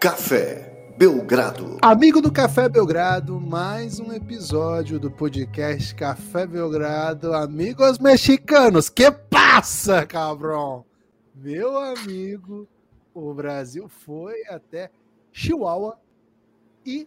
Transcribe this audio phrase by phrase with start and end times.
[0.00, 1.76] Café Belgrado.
[1.82, 7.34] Amigo do Café Belgrado, mais um episódio do podcast Café Belgrado.
[7.34, 10.86] Amigos mexicanos, que passa, cabrão?
[11.34, 12.66] Meu amigo,
[13.12, 14.90] o Brasil foi até
[15.30, 15.98] Chihuahua
[16.86, 17.06] e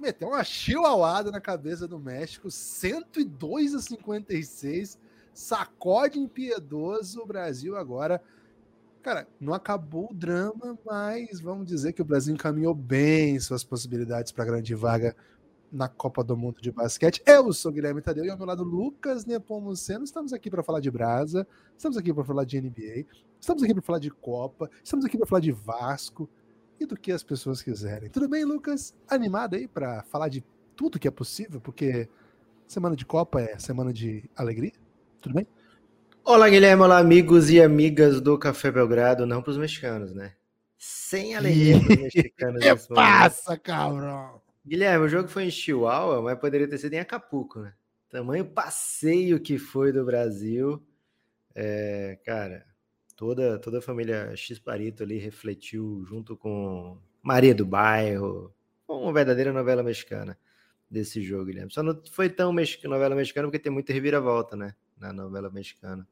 [0.00, 4.98] meteu uma chihuahuada na cabeça do México, 102 a 56,
[5.34, 7.20] sacode impiedoso.
[7.20, 8.22] O Brasil agora
[9.06, 14.32] Cara, não acabou o drama, mas vamos dizer que o Brasil encaminhou bem suas possibilidades
[14.32, 15.14] para a grande vaga
[15.70, 17.22] na Copa do Mundo de Basquete.
[17.24, 20.02] Eu sou Guilherme Tadeu e ao meu lado Lucas Nepomuceno.
[20.02, 21.46] Estamos aqui para falar de Brasa,
[21.76, 23.06] estamos aqui para falar de NBA,
[23.40, 26.28] estamos aqui para falar de Copa, estamos aqui para falar de Vasco
[26.80, 28.10] e do que as pessoas quiserem.
[28.10, 28.92] Tudo bem, Lucas?
[29.06, 32.08] Animado aí para falar de tudo que é possível, porque
[32.66, 34.72] semana de Copa é semana de alegria?
[35.20, 35.46] Tudo bem?
[36.28, 36.82] Olá, Guilherme.
[36.82, 39.24] Olá, amigos e amigas do Café Belgrado.
[39.24, 40.34] Não para os mexicanos, né?
[40.76, 42.64] Sem alegria para os mexicanos.
[42.88, 44.42] que passa, cabrão?
[44.66, 47.72] Guilherme, o jogo foi em Chihuahua, mas poderia ter sido em Acapulco, né?
[48.10, 50.84] Tamanho passeio que foi do Brasil.
[51.54, 52.66] É, cara,
[53.14, 58.52] toda, toda a família X-Parito ali refletiu junto com Maria do Bairro.
[58.88, 60.36] Uma verdadeira novela mexicana
[60.90, 61.72] desse jogo, Guilherme.
[61.72, 64.74] Só não foi tão novela mexicana porque tem muita reviravolta, né?
[64.98, 66.04] Na novela mexicana.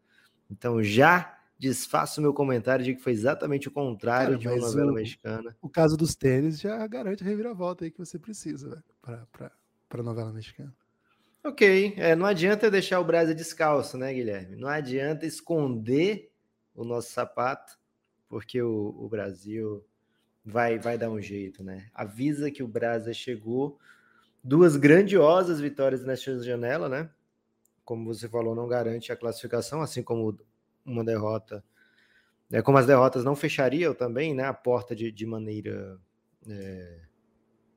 [0.55, 4.93] Então já desfaço meu comentário de que foi exatamente o contrário Cara, de uma novela
[4.93, 5.57] o, mexicana.
[5.61, 9.51] O caso dos tênis já garante a reviravolta aí que você precisa para
[9.91, 10.73] a novela mexicana.
[11.43, 14.57] Ok, é, não adianta deixar o Brasil descalço, né, Guilherme?
[14.57, 16.31] Não adianta esconder
[16.75, 17.79] o nosso sapato,
[18.29, 19.85] porque o, o Brasil
[20.45, 21.89] vai, vai dar um jeito, né?
[21.93, 23.79] Avisa que o Brasil chegou.
[24.43, 27.11] Duas grandiosas vitórias nesta janela, né?
[27.85, 30.39] Como você falou, não garante a classificação, assim como
[30.85, 31.63] uma derrota.
[32.51, 35.99] É, como as derrotas não fechariam também né, a porta de, de maneira
[36.49, 37.01] é,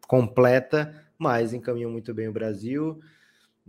[0.07, 2.99] completa, mas encaminham muito bem o Brasil.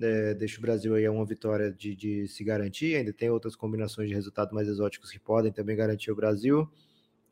[0.00, 2.94] É, deixa o Brasil aí a uma vitória de, de se garantir.
[2.94, 6.70] Ainda tem outras combinações de resultado mais exóticos que podem também garantir o Brasil.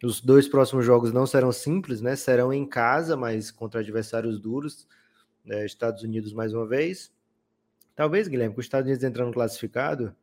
[0.03, 2.17] Os dois próximos jogos não serão simples, né?
[2.17, 4.87] Serão em casa, mas contra adversários duros.
[5.49, 7.15] É, Estados Unidos mais uma vez
[7.97, 10.15] Talvez, Guilherme, com os Estados Unidos entrando classificado,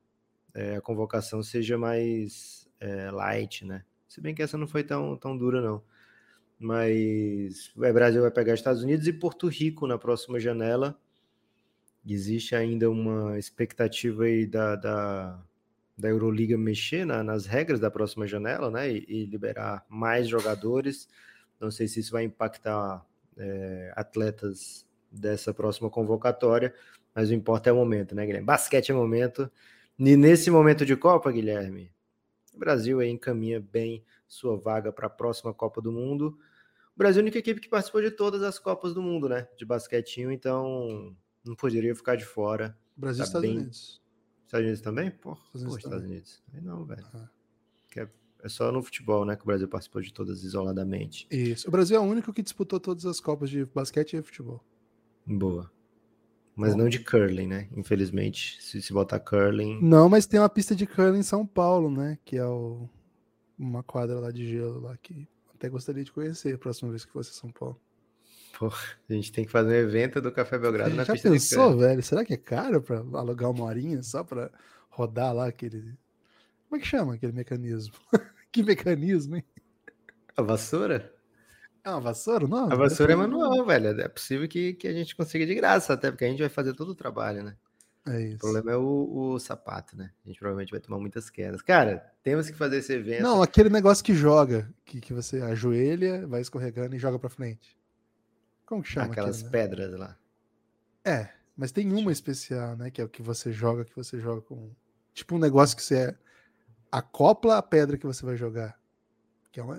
[0.53, 3.83] é, a convocação seja mais é, light, né?
[4.07, 5.83] Se bem que essa não foi tão, tão dura, não.
[6.59, 10.95] Mas o Brasil vai pegar Estados Unidos e Porto Rico na próxima janela.
[12.07, 15.43] Existe ainda uma expectativa aí da, da,
[15.97, 18.91] da Euroliga mexer na, nas regras da próxima janela, né?
[18.91, 21.09] E, e, liberar mais jogadores.
[21.59, 23.03] Não sei se isso vai impactar
[23.35, 26.73] é, atletas dessa próxima convocatória,
[27.15, 28.45] mas o importa é o momento, né, Guilherme?
[28.45, 29.51] Basquete é momento.
[29.97, 31.91] E nesse momento de Copa, Guilherme,
[32.53, 36.37] o Brasil aí encaminha bem sua vaga para a próxima Copa do Mundo.
[36.95, 39.47] O Brasil é a única equipe que participou de todas as Copas do Mundo, né?
[39.57, 42.77] De basquetinho, então não poderia ficar de fora.
[42.95, 43.57] Brasil e tá Estados bem...
[43.57, 44.01] Unidos.
[44.45, 45.11] Estados Unidos também?
[45.11, 46.43] Porra, Estados, Estados Unidos.
[46.53, 47.05] Aí não, velho.
[47.13, 47.29] Ah.
[47.97, 48.07] É,
[48.43, 49.35] é só no futebol, né?
[49.35, 51.27] Que o Brasil participou de todas isoladamente.
[51.31, 51.67] Isso.
[51.67, 54.63] O Brasil é o único que disputou todas as Copas de basquete e futebol.
[55.25, 55.71] Boa.
[56.55, 57.67] Mas não de curling, né?
[57.75, 59.79] Infelizmente, se se botar curling.
[59.81, 62.17] Não, mas tem uma pista de curling em São Paulo, né?
[62.23, 62.87] Que é o...
[63.57, 67.11] uma quadra lá de gelo lá que até gostaria de conhecer a próxima vez que
[67.11, 67.79] fosse São Paulo.
[68.57, 71.69] Pô, a gente tem que fazer um evento do Café Belgrado na Já pista pensou,
[71.69, 71.87] de curling.
[71.87, 72.03] velho?
[72.03, 74.51] Será que é caro para alugar uma horinha só para
[74.89, 75.97] rodar lá aquele.
[76.69, 77.93] Como é que chama aquele mecanismo?
[78.51, 79.43] que mecanismo, hein?
[80.37, 81.12] A vassoura?
[81.83, 82.47] É uma vassoura?
[82.47, 82.71] Não.
[82.71, 83.99] A vassoura é manual, velho.
[83.99, 86.73] É possível que, que a gente consiga de graça, até porque a gente vai fazer
[86.73, 87.57] todo o trabalho, né?
[88.05, 88.35] É isso.
[88.35, 90.11] O problema é o, o, sapato, né?
[90.25, 91.61] A gente provavelmente vai tomar muitas quedas.
[91.61, 93.23] Cara, temos que fazer esse evento.
[93.23, 97.77] Não, aquele negócio que joga, que, que você ajoelha, vai escorregando e joga pra frente.
[98.65, 99.07] Como que chama?
[99.07, 99.51] Aquelas aquilo, né?
[99.51, 100.17] pedras lá.
[101.05, 102.91] É, mas tem uma especial, né?
[102.91, 104.71] Que é o que você joga, que você joga com.
[105.13, 106.15] Tipo um negócio que você
[106.91, 108.77] acopla a pedra que você vai jogar.
[109.53, 109.77] Que é uma,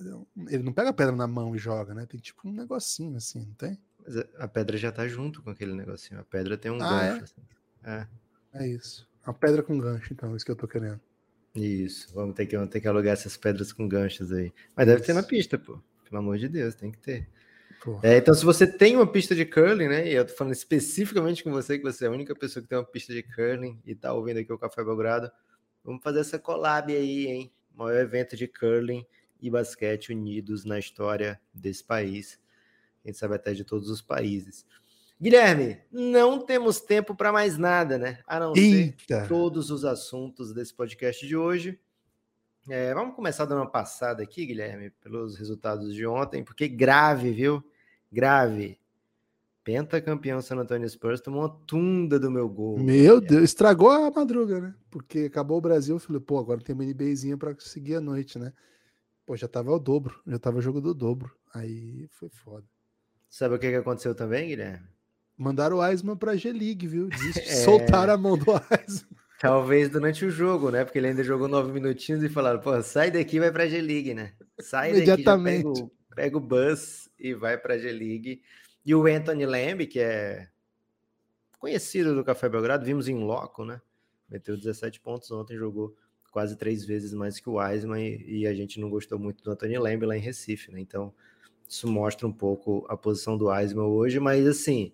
[0.48, 2.06] ele não pega a pedra na mão e joga, né?
[2.06, 3.76] Tem tipo um negocinho assim, não tem?
[4.06, 6.20] Mas a pedra já tá junto com aquele negocinho.
[6.20, 7.34] A pedra tem um ah, gancho.
[7.82, 7.96] É?
[7.96, 8.08] Assim.
[8.54, 8.62] É.
[8.64, 9.08] é isso.
[9.24, 11.00] A pedra com gancho, então, é isso que eu tô querendo.
[11.56, 14.52] Isso, vamos ter que, vamos ter que alugar essas pedras com ganchos aí.
[14.76, 15.06] Mas deve isso.
[15.06, 15.80] ter na pista, pô.
[16.04, 17.28] Pelo amor de Deus, tem que ter.
[18.00, 20.08] É, então, se você tem uma pista de curling, né?
[20.08, 22.78] E eu tô falando especificamente com você, que você é a única pessoa que tem
[22.78, 25.32] uma pista de curling e tá ouvindo aqui o Café Belgrado,
[25.84, 27.52] vamos fazer essa collab aí, hein?
[27.74, 29.04] O maior evento de curling
[29.40, 32.38] e basquete unidos na história desse país.
[33.04, 34.66] A gente sabe até de todos os países.
[35.20, 38.18] Guilherme, não temos tempo para mais nada, né?
[38.26, 39.22] A não Eita.
[39.22, 41.78] ser todos os assuntos desse podcast de hoje.
[42.68, 47.62] É, vamos começar dando uma passada aqui, Guilherme, pelos resultados de ontem, porque grave, viu?
[48.10, 48.78] Grave.
[49.62, 52.78] Pentacampeão San Antonio Spurs tomou uma tunda do meu gol.
[52.78, 54.74] Meu Deus, estragou a madruga, né?
[54.90, 58.38] Porque acabou o Brasil, eu falei, pô, agora tem uma NBAzinha pra seguir a noite,
[58.38, 58.52] né?
[59.26, 61.34] Pô, já tava o dobro, já tava jogo do dobro.
[61.54, 62.66] Aí foi foda.
[63.28, 64.86] Sabe o que, que aconteceu também, Guilherme?
[65.36, 67.08] Mandaram o Eisman pra G-League, viu?
[67.10, 67.40] É...
[67.64, 69.08] Soltaram a mão do Eisman.
[69.40, 70.84] Talvez durante o jogo, né?
[70.84, 74.14] Porque ele ainda jogou nove minutinhos e falaram, pô, sai daqui e vai pra G-League,
[74.14, 74.32] né?
[74.60, 78.40] Sai daqui, pega o, pega o bus e vai pra G-League.
[78.86, 80.48] E o Anthony Lamb, que é
[81.58, 83.80] conhecido do Café Belgrado, vimos em loco, né?
[84.28, 85.94] Meteu 17 pontos ontem, jogou
[86.34, 89.52] quase três vezes mais que o Wiseman e, e, a gente não gostou muito do
[89.52, 90.80] Anthony Lamb lá em Recife, né?
[90.80, 91.14] Então,
[91.68, 94.92] isso mostra um pouco a posição do Wiseman hoje, mas assim,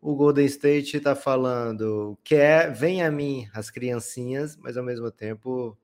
[0.00, 5.10] o Golden State tá falando que é, vem a mim as criancinhas, mas ao mesmo
[5.10, 5.76] tempo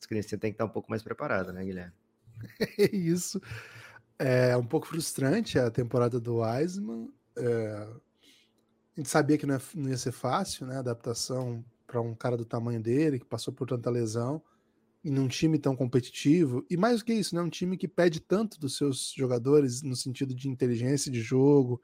[0.00, 1.92] as criancinhas têm que estar um pouco mais preparadas, né, Guilherme?
[2.78, 3.38] É isso.
[4.18, 7.12] É um pouco frustrante a temporada do Wiseman.
[7.36, 7.86] É,
[8.96, 10.76] a gente sabia que não, não ia ser fácil, né?
[10.76, 14.40] A adaptação para um cara do tamanho dele, que passou por tanta lesão,
[15.02, 16.64] e num time tão competitivo.
[16.68, 17.40] E mais do que isso, né?
[17.40, 21.80] Um time que pede tanto dos seus jogadores no sentido de inteligência de jogo,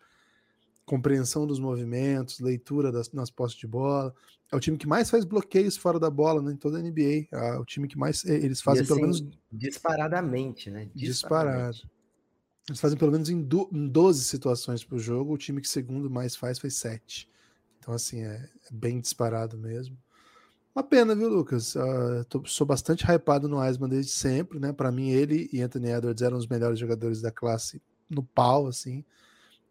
[0.84, 4.14] compreensão dos movimentos, leitura das, nas postes de bola.
[4.52, 7.28] É o time que mais faz bloqueios fora da bola né, em toda a NBA.
[7.32, 8.24] É o time que mais.
[8.26, 9.24] Eles fazem assim, pelo menos.
[9.50, 10.90] Disparadamente, né?
[10.94, 11.76] Disparadamente.
[11.76, 11.94] Disparado.
[12.68, 15.32] Eles fazem pelo menos em, do, em 12 situações por jogo.
[15.32, 17.28] O time que segundo mais faz foi 7.
[17.84, 19.94] Então, assim, é, é, bem disparado mesmo.
[20.74, 21.74] Uma pena, viu, Lucas?
[21.74, 24.72] Uh, tô, sou bastante hypado no Eisman desde sempre, né?
[24.72, 29.04] Para mim, ele e Anthony Edwards eram os melhores jogadores da classe no pau, assim.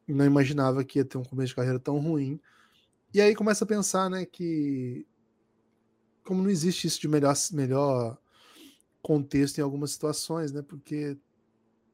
[0.07, 2.39] Não imaginava que ia ter um começo de carreira tão ruim.
[3.11, 5.07] E aí começa a pensar, né, que
[6.23, 8.17] como não existe isso de melhor, melhor
[9.01, 10.61] contexto em algumas situações, né?
[10.61, 11.17] Porque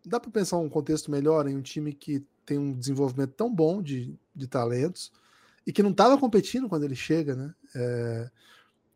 [0.05, 3.81] dá para pensar um contexto melhor em um time que tem um desenvolvimento tão bom
[3.81, 5.13] de, de talentos
[5.69, 7.53] e que não estava competindo quando ele chega, né?
[7.75, 8.29] É,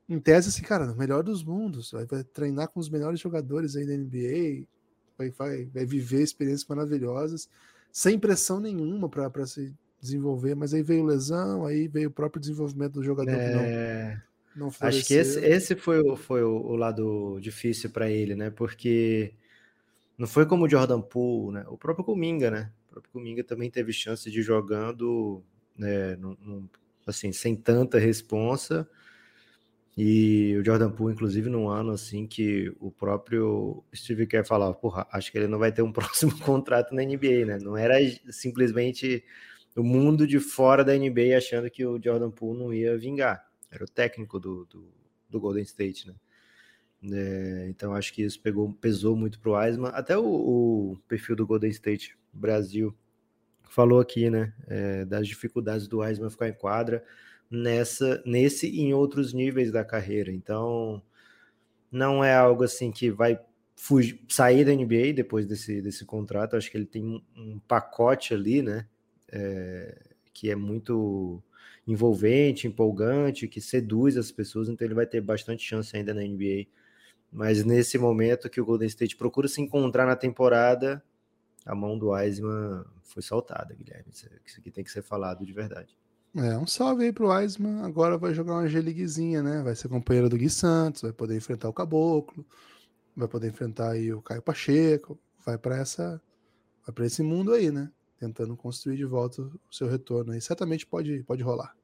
[0.09, 3.75] em tese, assim, cara, o melhor dos mundos, vai, vai, treinar com os melhores jogadores
[3.75, 4.65] aí da NBA,
[5.15, 7.47] vai, vai, vai viver experiências maravilhosas,
[7.91, 9.71] sem pressão nenhuma para se
[10.01, 13.47] desenvolver, mas aí veio lesão, aí veio o próprio desenvolvimento do jogador é...
[13.47, 14.23] que não, é,
[14.55, 18.49] não Acho que esse, esse foi, o, foi o lado difícil para ele, né?
[18.49, 19.35] Porque
[20.17, 21.65] não foi como o Jordan Poole, né?
[21.67, 22.71] O próprio Kuminga, né?
[22.87, 25.43] O próprio Kuminga também teve chance de jogando,
[25.77, 26.69] né, num, num,
[27.05, 28.87] assim, sem tanta responsa.
[29.95, 35.07] E o Jordan Poole, inclusive, num ano assim que o próprio Steve Kerr falava, porra,
[35.11, 37.59] acho que ele não vai ter um próximo contrato na NBA, né?
[37.59, 37.95] Não era
[38.31, 39.23] simplesmente
[39.75, 43.45] o mundo de fora da NBA achando que o Jordan Poole não ia vingar.
[43.71, 44.93] Era o técnico do, do,
[45.29, 46.15] do Golden State, né?
[47.11, 49.91] É, então acho que isso pegou, pesou muito para o Eisman.
[49.93, 52.95] Até o, o, perfil do Golden State Brasil
[53.73, 57.03] falou aqui, né, é, das dificuldades do Eisman ficar em quadra
[57.49, 60.31] nessa, nesse e em outros níveis da carreira.
[60.31, 61.01] Então
[61.91, 63.39] não é algo assim que vai
[63.75, 66.55] fugir, sair da NBA depois desse, desse contrato.
[66.55, 68.87] Acho que ele tem um, um pacote ali, né,
[69.31, 69.97] é,
[70.33, 71.41] que é muito
[71.87, 74.69] envolvente, empolgante, que seduz as pessoas.
[74.69, 76.67] Então ele vai ter bastante chance ainda na NBA
[77.33, 81.03] mas nesse momento que o Golden State procura se encontrar na temporada,
[81.65, 84.11] a mão do Wiseman foi soltada, Guilherme.
[84.11, 85.97] Isso aqui tem que ser falado de verdade.
[86.35, 87.83] É, um salve aí pro Wiseman.
[87.83, 89.61] Agora vai jogar uma G-Leaguezinha, né?
[89.61, 92.45] Vai ser companheiro do Gui Santos, vai poder enfrentar o Caboclo,
[93.15, 96.21] vai poder enfrentar aí o Caio Pacheco, vai para essa
[96.85, 97.91] vai para esse mundo aí, né?
[98.19, 100.41] Tentando construir de volta o seu retorno aí.
[100.41, 101.75] Certamente pode, pode rolar.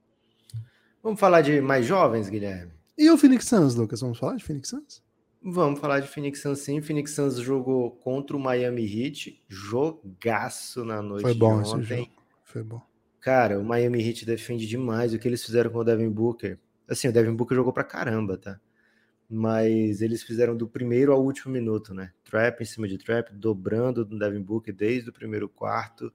[1.02, 2.74] Vamos falar de mais jovens, Guilherme?
[2.98, 4.02] E o Phoenix Suns, Lucas?
[4.02, 5.02] Vamos falar de Phoenix Suns?
[5.41, 6.81] Vamos falar de Phoenix Suns sim.
[6.81, 12.12] Phoenix Suns jogou contra o Miami Heat, jogaço na noite Foi bom de ontem.
[12.43, 12.81] Foi bom.
[13.22, 16.58] Cara, o Miami Heat defende demais o que eles fizeram com o Devin Booker.
[16.88, 18.60] Assim, o Devin Booker jogou pra caramba, tá?
[19.29, 22.12] Mas eles fizeram do primeiro ao último minuto, né?
[22.24, 26.12] Trap em cima de trap, dobrando do Devin Booker desde o primeiro quarto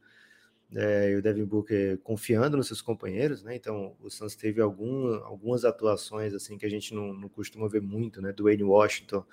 [0.74, 3.54] é, e o Devin Booker confiando nos seus companheiros, né?
[3.54, 7.80] Então o Suns teve algum, algumas atuações assim que a gente não, não costuma ver
[7.80, 8.32] muito, né?
[8.32, 9.24] Do Wayne Washington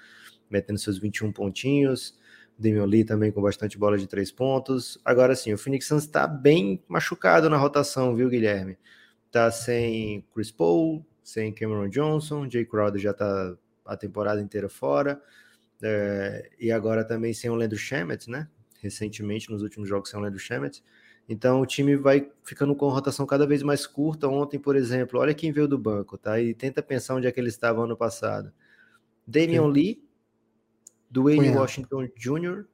[0.50, 2.20] metendo seus 21 pontinhos,
[2.58, 5.00] Damian Lee também com bastante bola de três pontos.
[5.04, 8.78] Agora sim, o Phoenix Suns está bem machucado na rotação, viu, Guilherme?
[9.32, 13.56] Tá sem Chris Paul, sem Cameron Johnson, Jay Crowder já tá
[13.86, 15.20] a temporada inteira fora.
[15.82, 18.48] É, e agora também sem o Leandro Shemet, né?
[18.80, 20.84] Recentemente, nos últimos jogos, sem o Leandro Shemet.
[21.30, 24.28] Então o time vai ficando com rotação cada vez mais curta.
[24.28, 26.40] Ontem, por exemplo, olha quem veio do banco, tá?
[26.40, 28.52] E tenta pensar onde é que ele estava ano passado.
[29.26, 30.04] Damian Lee,
[31.10, 32.66] Dwayne Washington Jr.,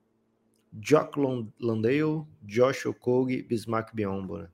[0.80, 1.20] Jock
[1.60, 4.50] Landale, Josh Okogie, Bismarck Biombo, né?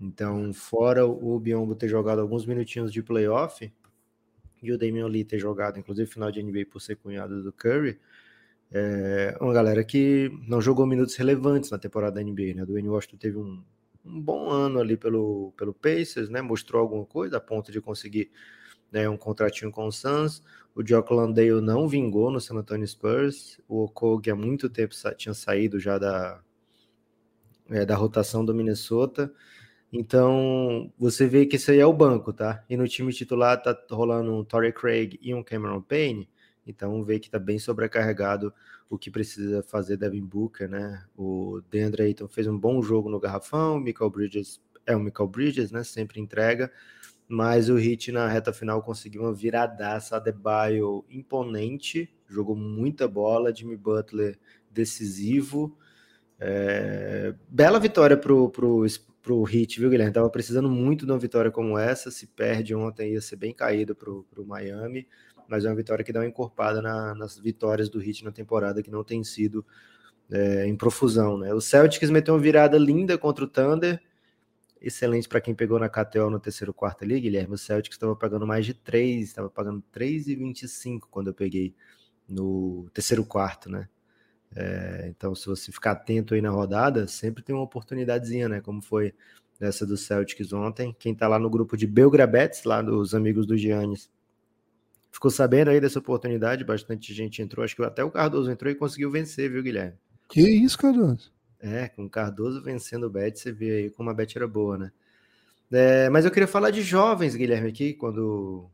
[0.00, 3.72] Então, fora o Biombo ter jogado alguns minutinhos de playoff
[4.62, 7.98] e o Damian Lee ter jogado, inclusive, final de NBA por ser cunhado do Curry,
[8.70, 12.62] é uma galera que não jogou minutos relevantes na temporada da NBA, né?
[12.62, 13.62] O Dwayne Washington teve um,
[14.04, 16.42] um bom ano ali pelo, pelo Pacers, né?
[16.42, 18.30] Mostrou alguma coisa a ponto de conseguir
[18.90, 20.42] né, um contratinho com o Suns.
[20.74, 23.60] O Jock Landale não vingou no San Antonio Spurs.
[23.68, 26.40] O Okog há muito tempo tinha saído já da,
[27.70, 29.32] é, da rotação do Minnesota.
[29.92, 32.62] Então, você vê que isso aí é o banco, tá?
[32.68, 36.28] E no time titular tá rolando um Torrey Craig e um Cameron Payne.
[36.70, 38.52] Então, vê que tá bem sobrecarregado
[38.88, 41.04] o que precisa fazer Devin Booker, né?
[41.16, 45.28] O DeAndre Ayton fez um bom jogo no garrafão, o Michael Bridges é o Michael
[45.28, 45.84] Bridges, né?
[45.84, 46.70] Sempre entrega
[47.28, 53.76] mas o Heat na reta final conseguiu uma viradaça, Adebayo imponente, jogou muita bola, Jimmy
[53.76, 54.38] Butler
[54.70, 55.76] decisivo,
[56.40, 57.34] é...
[57.46, 58.86] bela vitória pro, pro,
[59.22, 60.12] pro Heat, viu Guilherme?
[60.12, 63.94] Tava precisando muito de uma vitória como essa, se perde ontem ia ser bem caído
[63.94, 65.06] pro, pro Miami,
[65.48, 68.82] mas é uma vitória que dá uma encorpada na, nas vitórias do Heat na temporada,
[68.82, 69.64] que não tem sido
[70.30, 71.54] é, em profusão, né?
[71.54, 74.00] O Celtics meteu uma virada linda contra o Thunder,
[74.80, 77.54] excelente para quem pegou na KTO no terceiro quarto ali, Guilherme.
[77.54, 81.74] O Celtics estava pagando mais de 3, estava pagando 3,25 quando eu peguei
[82.28, 83.88] no terceiro quarto, né?
[84.54, 88.60] É, então, se você ficar atento aí na rodada, sempre tem uma oportunidadezinha, né?
[88.60, 89.14] Como foi
[89.60, 90.94] essa do Celtics ontem.
[90.98, 94.10] Quem tá lá no grupo de Belgrabetes, lá dos amigos do Giannis,
[95.10, 98.74] ficou sabendo aí dessa oportunidade, bastante gente entrou, acho que até o Cardoso entrou e
[98.74, 99.94] conseguiu vencer, viu, Guilherme?
[100.28, 101.32] Que isso, Cardoso?
[101.60, 104.78] É, com o Cardoso vencendo o Bet, você vê aí como a Bet era boa,
[104.78, 104.92] né?
[105.70, 108.70] É, mas eu queria falar de jovens, Guilherme, aqui, quando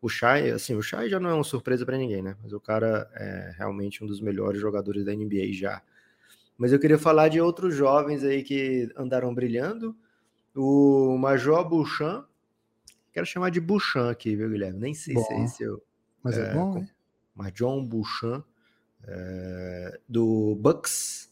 [0.00, 2.36] o Shai, assim, o Shai já não é uma surpresa para ninguém, né?
[2.42, 5.82] Mas o cara é realmente um dos melhores jogadores da NBA já.
[6.56, 9.96] Mas eu queria falar de outros jovens aí que andaram brilhando.
[10.54, 12.24] O Major Bouchan,
[13.18, 14.78] quero chamar de Bouchan aqui, viu, Guilherme?
[14.78, 15.24] Nem sei bom.
[15.24, 15.82] se é esse o.
[16.22, 16.88] Mas é, é bom, hein?
[17.34, 18.44] Major Bouchan,
[19.04, 21.28] é, do Bucks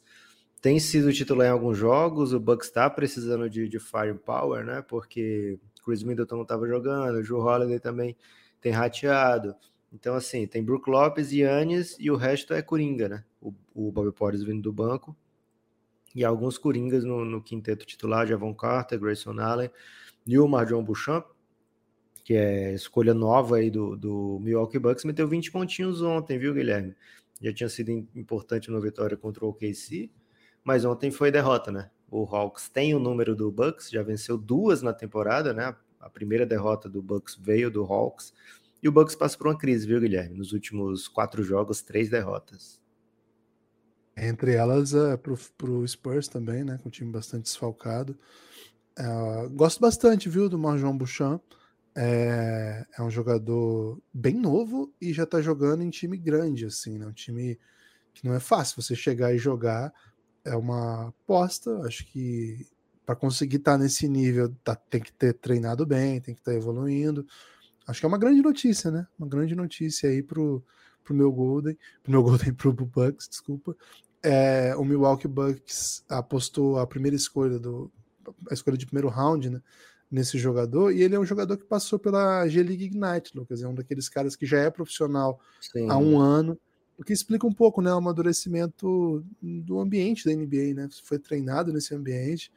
[0.61, 4.83] tem sido titular em alguns jogos, o Bucks está precisando de, de firepower, né?
[4.83, 8.17] Porque Chris Middleton não estava jogando, o Joe Holiday também
[8.61, 9.55] tem rateado.
[9.93, 13.25] Então, assim, tem Brook Lopes, Yannis e o resto é Coringa, né?
[13.41, 15.17] O, o Bobby Portis vindo do banco
[16.15, 19.71] e alguns Coringas no, no quinteto titular, Javon Carter, Grayson Allen
[20.27, 21.27] e o Marjon Bouchamp,
[22.27, 26.93] que é escolha nova aí do, do Milwaukee Bucks, meteu 20 pontinhos ontem, viu, Guilherme?
[27.41, 30.11] Já tinha sido importante na vitória contra o OKC,
[30.65, 31.89] mas ontem foi derrota, né?
[32.11, 35.73] O Hawks tem o número do Bucks, já venceu duas na temporada, né?
[36.01, 38.35] A primeira derrota do Bucks veio do Hawks.
[38.83, 40.37] E o Bucks passa por uma crise, viu, Guilherme?
[40.37, 42.83] Nos últimos quatro jogos, três derrotas.
[44.17, 46.77] Entre elas, é, pro, pro Spurs também, né?
[46.83, 48.19] Com um time bastante desfalcado.
[48.99, 51.41] É, gosto bastante, viu, do Marjon Bouchamp.
[51.99, 57.07] É, é, um jogador bem novo e já tá jogando em time grande, assim, né?
[57.07, 57.59] Um time
[58.13, 59.93] que não é fácil você chegar e jogar
[60.45, 61.79] é uma aposta.
[61.87, 62.67] Acho que
[63.07, 66.53] para conseguir estar tá nesse nível tá, tem que ter treinado bem, tem que estar
[66.53, 67.27] tá evoluindo.
[67.87, 69.07] Acho que é uma grande notícia, né?
[69.19, 70.63] Uma grande notícia aí pro,
[71.03, 73.75] pro meu Golden, pro meu Golden pro Bucks, desculpa.
[74.23, 77.91] É, o Milwaukee Bucks apostou a primeira escolha do
[78.51, 79.63] a escolha de primeiro round, né?
[80.09, 83.61] Nesse jogador, e ele é um jogador que passou pela G-League Ignite, Lucas.
[83.61, 85.91] É um daqueles caras que já é profissional Sim.
[85.91, 86.57] há um ano,
[86.97, 90.89] o que explica um pouco né, o amadurecimento do ambiente da NBA, né?
[91.03, 92.53] Foi treinado nesse ambiente,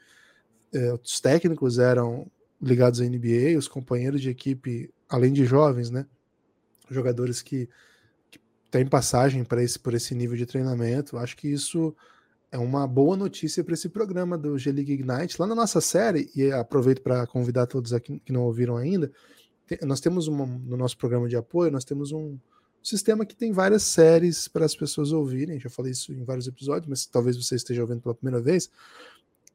[0.73, 2.27] é, os técnicos eram
[2.61, 6.05] ligados à NBA, os companheiros de equipe, além de jovens, né?
[6.89, 7.69] Jogadores que,
[8.29, 8.39] que
[8.69, 11.17] têm passagem para esse, por esse nível de treinamento.
[11.17, 11.95] Acho que isso
[12.51, 15.39] é uma boa notícia para esse programa do G-League Ignite.
[15.39, 19.11] Lá na nossa série, e aproveito para convidar todos aqui que não ouviram ainda,
[19.83, 22.37] nós temos uma, no nosso programa de apoio, nós temos um,
[22.81, 25.59] sistema que tem várias séries para as pessoas ouvirem.
[25.59, 28.69] Já falei isso em vários episódios, mas talvez você esteja ouvindo pela primeira vez.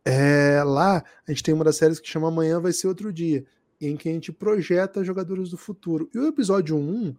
[0.05, 3.45] É, lá a gente tem uma das séries que chama Amanhã Vai Ser Outro Dia,
[3.81, 6.09] em que a gente projeta jogadores do futuro.
[6.15, 7.15] E o episódio 1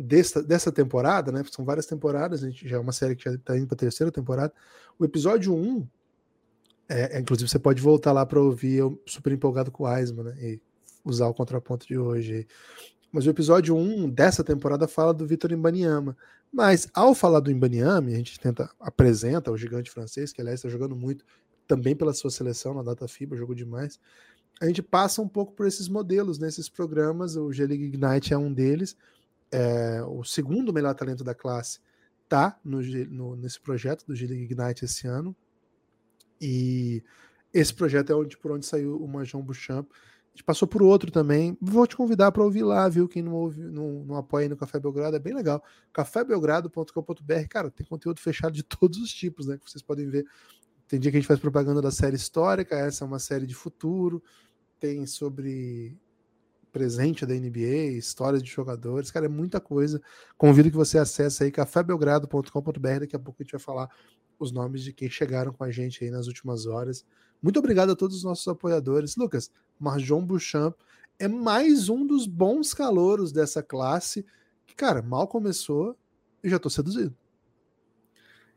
[0.00, 1.44] dessa, dessa temporada, né?
[1.50, 3.78] São várias temporadas, a gente já é uma série que já está indo para a
[3.78, 4.52] terceira temporada.
[4.98, 5.86] O episódio 1,
[6.88, 10.24] é, é, inclusive você pode voltar lá para ouvir, eu super empolgado com o Eisman,
[10.24, 10.36] né?
[10.40, 10.60] E
[11.04, 12.46] usar o contraponto de hoje.
[13.12, 16.16] Mas o episódio 1 dessa temporada fala do Vitor Imbaniama.
[16.52, 20.68] Mas ao falar do Imbaniama, a gente tenta apresenta o gigante francês, que aliás está
[20.68, 21.24] jogando muito
[21.66, 24.00] também pela sua seleção na data FIBA, jogou demais.
[24.60, 27.36] A gente passa um pouco por esses modelos nesses programas.
[27.36, 28.96] O G-League Ignite é um deles.
[29.52, 31.80] É, o segundo melhor talento da classe
[32.28, 35.34] tá no, no, nesse projeto do G-League Ignite esse ano.
[36.40, 37.02] E
[37.52, 39.90] esse projeto é onde, por onde saiu o Manjão Bouchamp.
[39.90, 41.58] A gente passou por outro também.
[41.60, 43.08] Vou te convidar para ouvir lá, viu?
[43.08, 45.62] Quem não, ouve, não, não apoia no Café Belgrado, é bem legal.
[45.92, 49.58] cafébelgrado.com.br, cara, tem conteúdo fechado de todos os tipos, né?
[49.58, 50.24] Que vocês podem ver.
[50.86, 53.54] Tem dia que a gente faz propaganda da série histórica, essa é uma série de
[53.54, 54.22] futuro.
[54.78, 55.98] Tem sobre
[56.70, 60.00] presente da NBA, histórias de jogadores, cara, é muita coisa.
[60.36, 63.88] Convido que você acesse aí cafébelgrado.com.br, daqui a pouco a gente vai falar
[64.38, 67.04] os nomes de quem chegaram com a gente aí nas últimas horas.
[67.42, 69.16] Muito obrigado a todos os nossos apoiadores.
[69.16, 70.74] Lucas, Marjon Bouchamp
[71.18, 74.24] é mais um dos bons calouros dessa classe,
[74.66, 75.96] que, cara, mal começou
[76.42, 77.14] e já tô seduzido.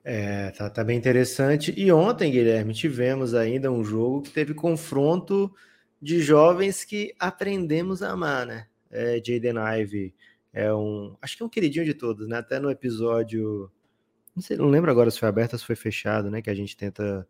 [0.03, 1.74] É, tá, tá bem interessante.
[1.77, 5.53] E ontem, Guilherme, tivemos ainda um jogo que teve confronto
[6.04, 8.68] de jovens que aprendemos a amar, né?
[8.92, 10.14] É, Jaden Ive
[10.52, 11.16] é um.
[11.22, 12.38] Acho que é um queridinho de todos, né?
[12.38, 13.72] Até no episódio.
[14.36, 16.42] Não sei, não lembro agora se foi aberto ou se foi fechado, né?
[16.42, 17.26] Que a gente tenta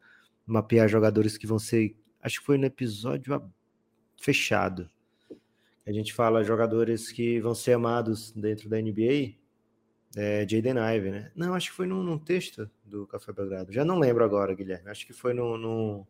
[0.46, 1.96] mapear jogadores que vão ser.
[2.20, 3.42] Acho que foi no episódio
[4.20, 4.90] fechado.
[5.86, 9.36] A gente fala jogadores que vão ser amados dentro da NBA.
[10.16, 11.32] É, Jaden Ive, né?
[11.36, 13.72] Não, acho que foi num, num, texto do Café Belgrado.
[13.72, 14.90] Já não lembro agora, Guilherme.
[14.90, 16.08] Acho que foi no, no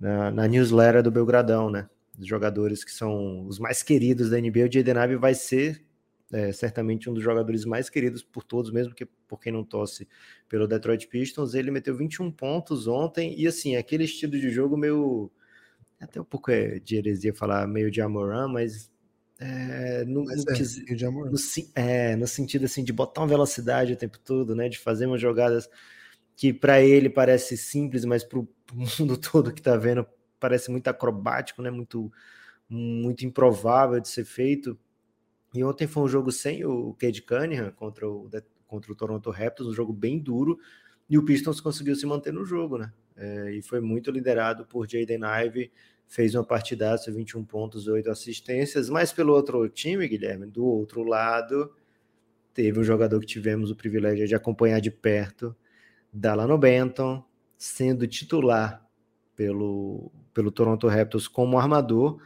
[0.00, 1.88] na, na newsletter do Belgradão, né?
[2.18, 5.84] Os jogadores que são os mais queridos da NBA, o Jaden Ivey vai ser
[6.32, 10.06] é, certamente um dos jogadores mais queridos por todos, mesmo que por quem não torce
[10.48, 11.54] pelo Detroit Pistons.
[11.54, 15.30] Ele meteu 21 pontos ontem e assim, aquele estilo de jogo meio
[16.00, 18.90] até um pouco é de heresia falar meio de Amoran, mas
[19.40, 21.36] é, no, mas no, é, no,
[21.74, 24.68] é, no, sentido assim de botar uma velocidade o tempo todo, né?
[24.68, 25.68] De fazer umas jogadas
[26.38, 30.06] que para ele parece simples, mas para o mundo todo que está vendo
[30.38, 31.68] parece muito acrobático, né?
[31.68, 32.12] Muito,
[32.70, 34.78] muito improvável de ser feito.
[35.52, 38.30] E ontem foi um jogo sem o Cade Cunningham contra o,
[38.68, 40.60] contra o Toronto Raptors, um jogo bem duro,
[41.10, 42.92] e o Pistons conseguiu se manter no jogo, né?
[43.16, 45.72] É, e foi muito liderado por Jaden Ivey,
[46.06, 51.74] fez uma partidaça, 21 pontos, 8 assistências, mas pelo outro time, Guilherme, do outro lado,
[52.54, 55.56] teve um jogador que tivemos o privilégio de acompanhar de perto,
[56.12, 57.24] Dalano Benton,
[57.56, 58.86] sendo titular
[59.36, 62.20] pelo, pelo Toronto Raptors como armador.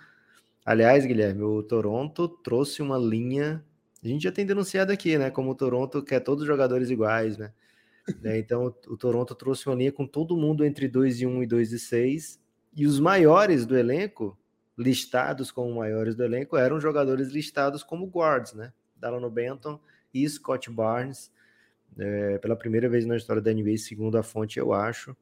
[0.65, 3.65] Aliás, Guilherme, o Toronto trouxe uma linha.
[4.03, 5.31] A gente já tem denunciado aqui, né?
[5.31, 7.53] Como o Toronto quer todos os jogadores iguais, né?
[8.25, 11.47] É, então, o Toronto trouxe uma linha com todo mundo entre 2 e 1 e
[11.47, 12.41] 2 e 6.
[12.75, 14.37] E os maiores do elenco,
[14.77, 18.73] listados como maiores do elenco, eram jogadores listados como guards, né?
[18.97, 19.79] Dalano Benton
[20.13, 21.31] e Scott Barnes
[21.99, 25.17] é, pela primeira vez na história da NBA, segundo a fonte, eu acho,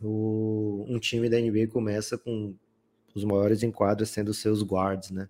[0.00, 2.54] o, um time da NBA começa com
[3.14, 5.28] os maiores em quadra sendo seus guards, né?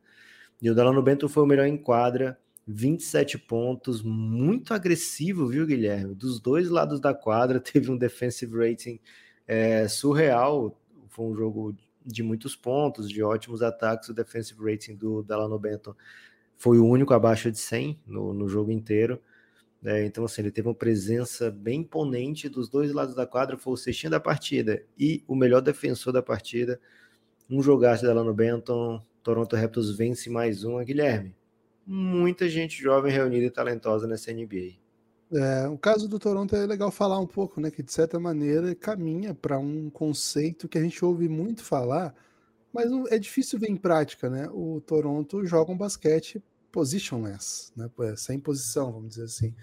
[0.60, 6.14] E o Delano Bento foi o melhor em quadra, 27 pontos, muito agressivo, viu, Guilherme?
[6.14, 9.00] Dos dois lados da quadra, teve um defensive rating
[9.46, 10.78] é, surreal.
[11.08, 14.08] Foi um jogo de muitos pontos, de ótimos ataques.
[14.08, 15.94] O defensive rating do Delano Benton
[16.56, 19.20] foi o único abaixo de 100 no, no jogo inteiro.
[19.84, 23.72] É, então, assim, ele teve uma presença bem imponente dos dois lados da quadra, foi
[23.72, 26.80] o cestinho da partida e o melhor defensor da partida.
[27.50, 30.84] Um jogaço dela no Benton, Toronto Raptors vence mais uma.
[30.84, 31.34] Guilherme,
[31.84, 34.80] muita gente jovem reunida e talentosa nessa NBA.
[35.32, 37.70] É, o caso do Toronto é legal falar um pouco, né?
[37.70, 42.14] Que de certa maneira caminha para um conceito que a gente ouve muito falar,
[42.72, 44.48] mas é difícil ver em prática, né?
[44.52, 47.88] O Toronto joga um basquete positionless, né?
[48.16, 49.54] sem posição, vamos dizer assim.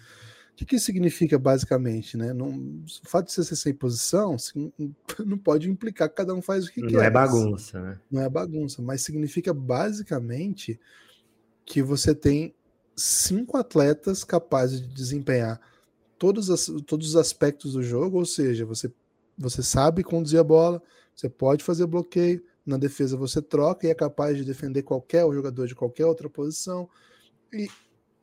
[0.52, 2.34] O que, que isso significa basicamente, né?
[2.34, 4.36] Não, o fato de você ser sem posição
[5.26, 6.96] não pode implicar que cada um faz o que não quer.
[6.96, 8.00] Não é bagunça, né?
[8.12, 10.80] Não é bagunça, mas significa basicamente
[11.66, 12.54] que você tem
[12.96, 15.60] cinco atletas capazes de desempenhar
[16.18, 18.92] todos, as, todos os aspectos do jogo, ou seja, você,
[19.38, 20.84] você sabe conduzir a bola,
[21.16, 25.68] você pode fazer bloqueio, na defesa você troca e é capaz de defender qualquer jogador
[25.68, 26.88] de qualquer outra posição.
[27.52, 27.68] E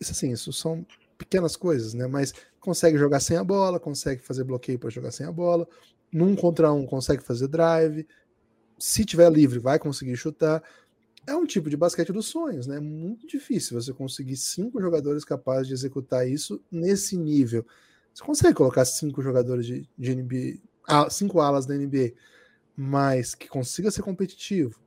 [0.00, 0.86] isso assim, isso são
[1.18, 2.06] pequenas coisas, né?
[2.06, 5.68] Mas consegue jogar sem a bola, consegue fazer bloqueio para jogar sem a bola,
[6.12, 8.06] num contra um consegue fazer drive.
[8.78, 10.62] Se tiver livre, vai conseguir chutar.
[11.26, 12.78] É um tipo de basquete dos sonhos, né?
[12.78, 17.66] Muito difícil você conseguir cinco jogadores capazes de executar isso nesse nível.
[18.14, 22.12] Você consegue colocar cinco jogadores de, de NBA, cinco alas da NBA
[22.76, 24.78] mas que consiga ser competitivo,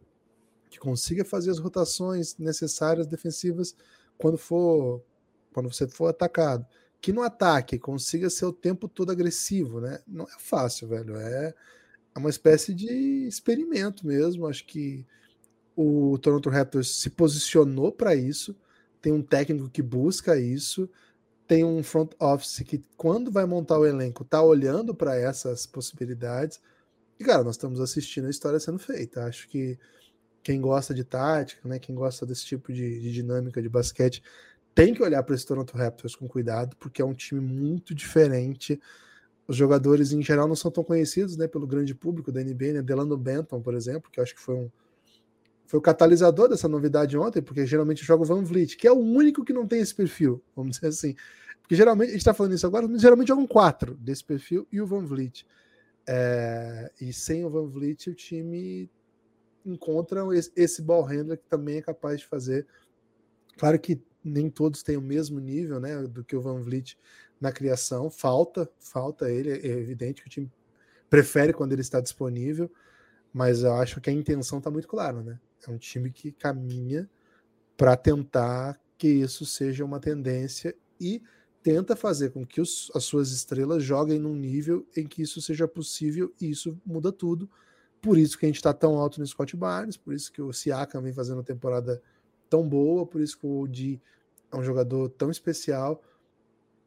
[0.70, 3.76] que consiga fazer as rotações necessárias defensivas
[4.18, 5.04] quando for
[5.54, 6.66] quando você for atacado,
[7.02, 10.00] que no ataque consiga ser o tempo todo agressivo, né?
[10.08, 11.16] Não é fácil, velho.
[11.18, 11.54] É,
[12.16, 14.48] é uma espécie de experimento mesmo.
[14.48, 15.06] Acho que
[15.76, 18.56] o Toronto Raptors se posicionou para isso.
[19.02, 20.90] Tem um técnico que busca isso.
[21.48, 26.62] tem um front office que, quando vai montar o elenco, tá olhando para essas possibilidades.
[27.20, 29.26] E, cara, nós estamos assistindo a história sendo feita.
[29.26, 29.78] Acho que
[30.42, 34.24] quem gosta de tática, né, quem gosta desse tipo de, de dinâmica de basquete,
[34.74, 38.80] tem que olhar para esse Toronto Raptors com cuidado, porque é um time muito diferente.
[39.48, 42.82] Os jogadores, em geral, não são tão conhecidos né, pelo grande público da NBA, né?
[42.82, 44.72] Delano Benton, por exemplo, que eu acho que foi um,
[45.70, 48.98] foi o catalisador dessa novidade ontem, porque geralmente joga o Van Vliet, que é o
[48.98, 51.16] único que não tem esse perfil, vamos dizer assim.
[51.62, 54.82] Porque geralmente, a gente está falando isso agora, mas geralmente jogam quatro desse perfil e
[54.82, 55.46] o Van Vliet.
[56.12, 58.90] É, e sem o Van Vliet, o time
[59.64, 60.22] encontra
[60.56, 62.66] esse, ball handler que também é capaz de fazer.
[63.60, 66.98] Claro que nem todos têm o mesmo nível né, do que o Van Vliet
[67.40, 70.52] na criação, falta, falta ele, é evidente que o time
[71.12, 72.72] prefere quando ele está disponível,
[73.32, 75.40] mas eu acho que a intenção está muito clara, né?
[75.68, 77.08] É um time que caminha
[77.78, 81.22] para tentar que isso seja uma tendência e
[81.62, 85.68] tenta fazer com que os, as suas estrelas joguem num nível em que isso seja
[85.68, 87.50] possível e isso muda tudo.
[88.02, 90.54] Por isso que a gente está tão alto no Scott Barnes, por isso que o
[90.54, 92.02] Siakam vem fazendo uma temporada
[92.50, 94.02] tão boa, por isso que o Di
[94.52, 96.02] é um jogador tão especial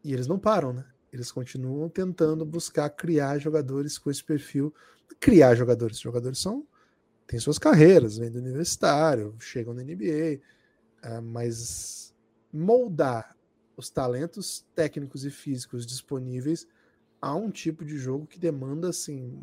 [0.03, 0.85] e eles não param, né?
[1.13, 4.75] Eles continuam tentando buscar criar jogadores com esse perfil.
[5.21, 5.97] Criar jogadores.
[5.99, 6.67] Os jogadores são
[7.27, 10.41] têm suas carreiras, vêm do universitário, chegam na NBA,
[11.03, 12.15] ah, mas
[12.53, 13.37] moldar
[13.77, 16.67] os talentos técnicos e físicos disponíveis
[17.21, 19.39] a um tipo de jogo que demanda assim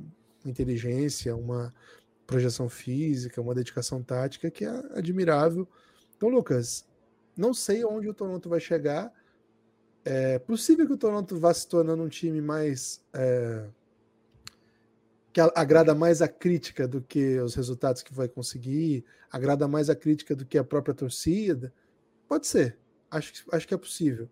[0.46, 1.74] inteligência, uma
[2.26, 5.68] projeção física, uma dedicação tática que é admirável.
[6.16, 6.86] Então, Lucas,
[7.36, 9.12] não sei onde o Toronto vai chegar.
[10.06, 13.66] É possível que o Toronto vá se tornando um time mais é,
[15.32, 19.96] que agrada mais a crítica do que os resultados que vai conseguir, agrada mais a
[19.96, 21.74] crítica do que a própria torcida.
[22.28, 22.78] Pode ser,
[23.12, 24.30] acho, acho que é possível.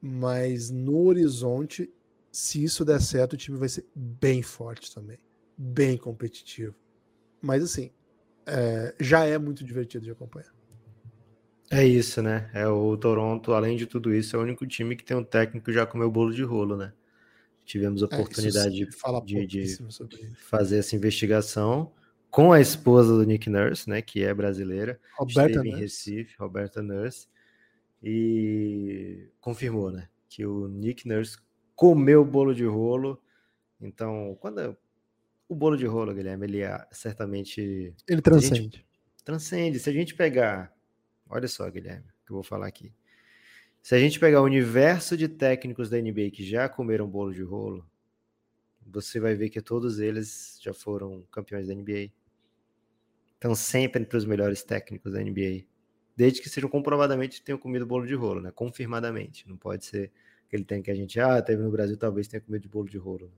[0.00, 1.92] Mas no horizonte,
[2.32, 5.18] se isso der certo, o time vai ser bem forte também,
[5.56, 6.74] bem competitivo.
[7.40, 7.90] Mas assim,
[8.46, 10.52] é, já é muito divertido de acompanhar.
[11.70, 12.50] É isso, né?
[12.52, 15.72] É o Toronto, além de tudo isso, é o único time que tem um técnico
[15.72, 16.92] já comeu bolo de rolo, né?
[17.64, 19.78] Tivemos a é, oportunidade é, de, de
[20.48, 21.92] fazer essa investigação
[22.30, 26.80] com a esposa do Nick Nurse, né, que é brasileira, Roberta esteve em Recife, Roberta
[26.80, 27.26] Nurse,
[28.02, 31.38] e confirmou, né, que o Nick Nurse
[31.74, 33.22] comeu o bolo de rolo.
[33.80, 34.76] Então, quando
[35.48, 38.62] o bolo de rolo, Guilherme, ele é certamente ele transcende.
[38.62, 38.86] Gente,
[39.24, 39.78] transcende.
[39.78, 40.72] Se a gente pegar,
[41.28, 42.92] olha só, Guilherme, que eu vou falar aqui.
[43.82, 47.42] Se a gente pegar o universo de técnicos da NBA que já comeram bolo de
[47.42, 47.88] rolo,
[48.86, 52.10] você vai ver que todos eles já foram campeões da NBA.
[53.34, 55.64] Estão sempre entre os melhores técnicos da NBA.
[56.20, 58.50] Desde que sejam comprovadamente tenham comido bolo de rolo, né?
[58.50, 59.48] Confirmadamente.
[59.48, 60.12] Não pode ser
[60.46, 62.98] aquele tem que a gente, ah, teve no Brasil, talvez tenha comido de bolo de
[62.98, 63.32] rolo.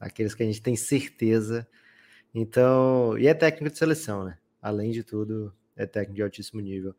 [0.00, 1.68] Aqueles que a gente tem certeza.
[2.34, 4.38] Então, e é técnico de seleção, né?
[4.60, 6.96] Além de tudo, é técnico de altíssimo nível.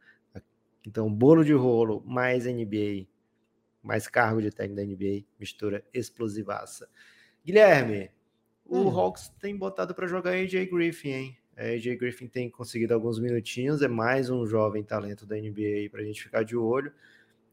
[0.86, 3.06] Então, bolo de rolo, mais NBA,
[3.84, 6.88] mais cargo de técnico da NBA, mistura explosivaça.
[7.44, 8.12] Guilherme,
[8.63, 8.98] o hum.
[8.98, 11.38] Hawks tem botado para jogar AJ Griffin, hein?
[11.58, 16.02] A AJ Griffin tem conseguido alguns minutinhos, é mais um jovem talento da NBA para
[16.02, 16.93] a gente ficar de olho.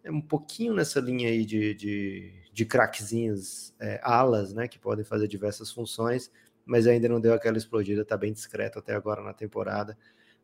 [0.03, 4.69] É um pouquinho nessa linha aí de, de, de craquezinhos, é, alas, né?
[4.69, 6.31] Que podem fazer diversas funções,
[6.67, 9.97] mas ainda não deu aquela explodida, tá bem discreto até agora na temporada.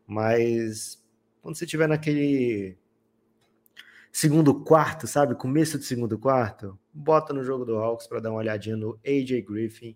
[0.07, 1.05] Mas
[1.42, 2.79] quando você estiver naquele
[4.11, 5.35] segundo quarto, sabe?
[5.35, 9.42] Começo de segundo quarto, bota no jogo do Hawks para dar uma olhadinha no AJ
[9.42, 9.94] Griffin,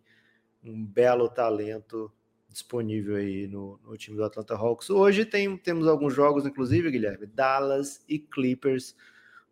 [0.62, 2.12] um belo talento
[2.54, 4.88] disponível aí no, no, time do Atlanta Hawks.
[4.88, 8.96] Hoje tem, temos alguns jogos, inclusive, Guilherme, Dallas e Clippers.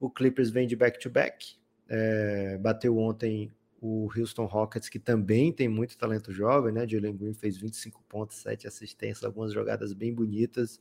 [0.00, 1.56] O Clippers vem de back-to-back, -back,
[1.88, 6.88] é, bateu ontem o Houston Rockets, que também tem muito talento jovem, né?
[6.88, 10.80] Jalen Green fez 25 pontos, 7 assistências, algumas jogadas bem bonitas.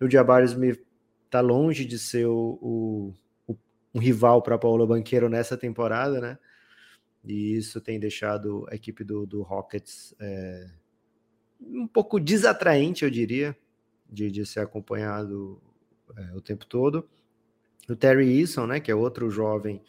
[0.00, 0.82] O Jabari Smith
[1.30, 3.14] tá longe de ser o,
[3.46, 3.56] o
[3.94, 6.38] um rival para Paulo Banqueiro nessa temporada, né?
[7.24, 10.70] E isso tem deixado a equipe do, do Rockets é,
[11.60, 13.56] um pouco desatraente, eu diria,
[14.08, 15.60] de, de ser acompanhado
[16.16, 17.08] é, o tempo todo.
[17.88, 19.82] O Terry Eason, né, que é outro jovem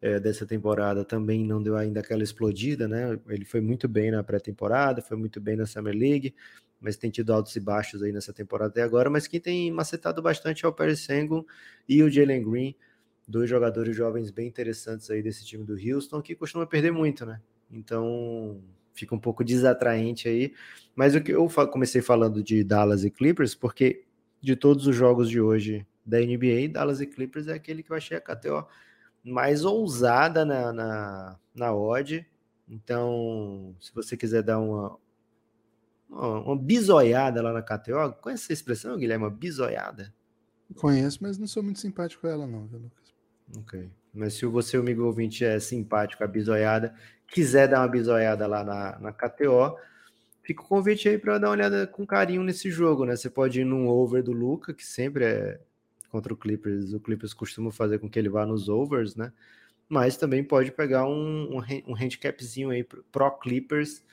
[0.00, 3.18] é, dessa temporada, também não deu ainda aquela explodida, né?
[3.28, 6.34] Ele foi muito bem na pré-temporada, foi muito bem na Summer League,
[6.80, 9.10] mas tem tido altos e baixos aí nessa temporada até agora.
[9.10, 11.44] Mas quem tem macetado bastante é o Perry Sengun
[11.88, 12.74] e o Jalen Green,
[13.28, 17.40] dois jogadores jovens bem interessantes aí desse time do Houston, que costuma perder muito, né?
[17.70, 18.62] Então
[18.94, 20.52] fica um pouco desatraente aí.
[20.94, 24.04] Mas o que eu comecei falando de Dallas e Clippers, porque
[24.40, 27.96] de todos os jogos de hoje da NBA, Dallas e Clippers é aquele que eu
[27.96, 28.66] achei a KTO
[29.22, 32.26] mais ousada na, na, na odd.
[32.68, 34.96] Então, se você quiser dar uma,
[36.08, 39.24] uma, uma bisoiada lá na KTO, conhece essa expressão, Guilherme?
[39.24, 40.12] Uma bisoiada?
[40.76, 43.14] Conheço, mas não sou muito simpático com ela, não, viu, Lucas?
[43.58, 43.90] Ok.
[44.12, 46.94] Mas se você, amigo ouvinte, é simpático a bisoiada,
[47.28, 49.76] quiser dar uma bisoiada lá na, na KTO,
[50.42, 53.16] fica o convite aí para dar uma olhada com carinho nesse jogo, né?
[53.16, 55.60] Você pode ir num over do Luca, que sempre é
[56.10, 56.92] contra o Clippers.
[56.92, 59.32] O Clippers costuma fazer com que ele vá nos overs, né?
[59.88, 64.04] Mas também pode pegar um, um, um handicapzinho aí pro Clippers,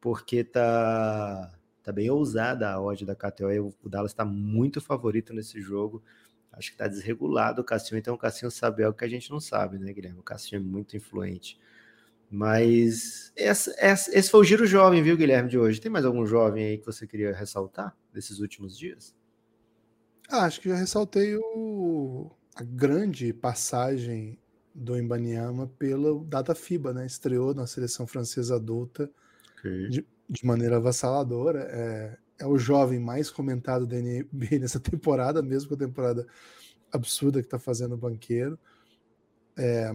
[0.00, 3.74] porque tá, tá bem ousada a odd da KTO.
[3.82, 6.02] O Dallas está muito favorito nesse jogo.
[6.56, 9.38] Acho que tá desregulado o Cassinho, então o Cassinho sabe algo que a gente não
[9.38, 10.18] sabe, né, Guilherme?
[10.18, 11.60] O Cassinho é muito influente.
[12.30, 15.80] Mas esse, esse, foi o giro jovem, viu, Guilherme, de hoje.
[15.80, 19.14] Tem mais algum jovem aí que você queria ressaltar desses últimos dias?
[20.28, 24.38] Ah, acho que já ressaltei o, a grande passagem
[24.74, 27.06] do Embanyama pela data FIBA, né?
[27.06, 29.10] Estreou na seleção francesa adulta
[29.58, 29.88] okay.
[29.88, 31.60] de, de, maneira avassaladora.
[31.70, 36.26] É, é o jovem mais comentado da NBA nessa temporada, mesmo com a temporada
[36.92, 38.58] absurda que está fazendo o banqueiro.
[39.56, 39.90] É,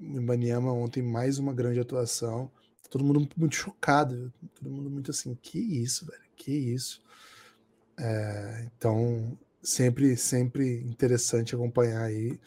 [0.00, 2.50] Ibaniama ontem mais uma grande atuação.
[2.90, 7.02] Todo mundo muito chocado, todo mundo muito assim, que isso, velho, que isso.
[7.98, 12.38] É, então, sempre, sempre interessante acompanhar aí.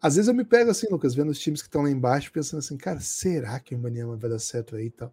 [0.00, 2.58] Às vezes eu me pego assim, Lucas, vendo os times que estão lá embaixo, pensando
[2.60, 5.12] assim, cara, será que o Ibaniama vai dar certo aí e tal?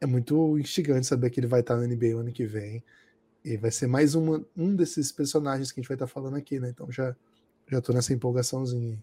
[0.00, 2.82] É muito instigante saber que ele vai estar no NBA o ano que vem.
[3.46, 6.58] E vai ser mais uma, um desses personagens que a gente vai estar falando aqui,
[6.58, 6.68] né?
[6.68, 7.14] Então já,
[7.70, 8.98] já tô nessa empolgaçãozinha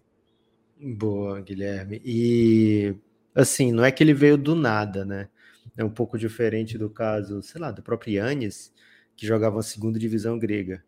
[0.78, 0.94] aí.
[0.94, 2.02] Boa, Guilherme.
[2.04, 2.94] E
[3.34, 5.30] assim, não é que ele veio do nada, né?
[5.78, 8.70] É um pouco diferente do caso, sei lá, do próprio Yannis,
[9.16, 10.84] que jogava a segunda divisão grega.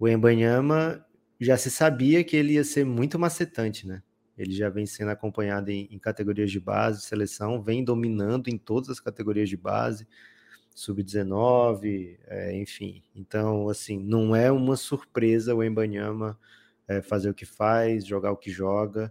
[0.00, 1.06] O Embanyama
[1.40, 4.02] já se sabia que ele ia ser muito macetante, né?
[4.36, 8.90] Ele já vem sendo acompanhado em, em categorias de base, seleção, vem dominando em todas
[8.90, 10.08] as categorias de base,
[10.76, 13.02] sub-19, é, enfim.
[13.14, 16.38] Então, assim, não é uma surpresa o Embanyama
[16.86, 19.10] é, fazer o que faz, jogar o que joga.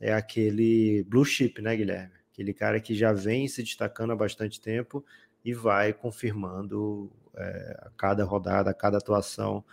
[0.00, 2.12] É aquele blue chip, né, Guilherme?
[2.32, 5.04] Aquele cara que já vem se destacando há bastante tempo
[5.44, 9.64] e vai confirmando é, a cada rodada, a cada atuação,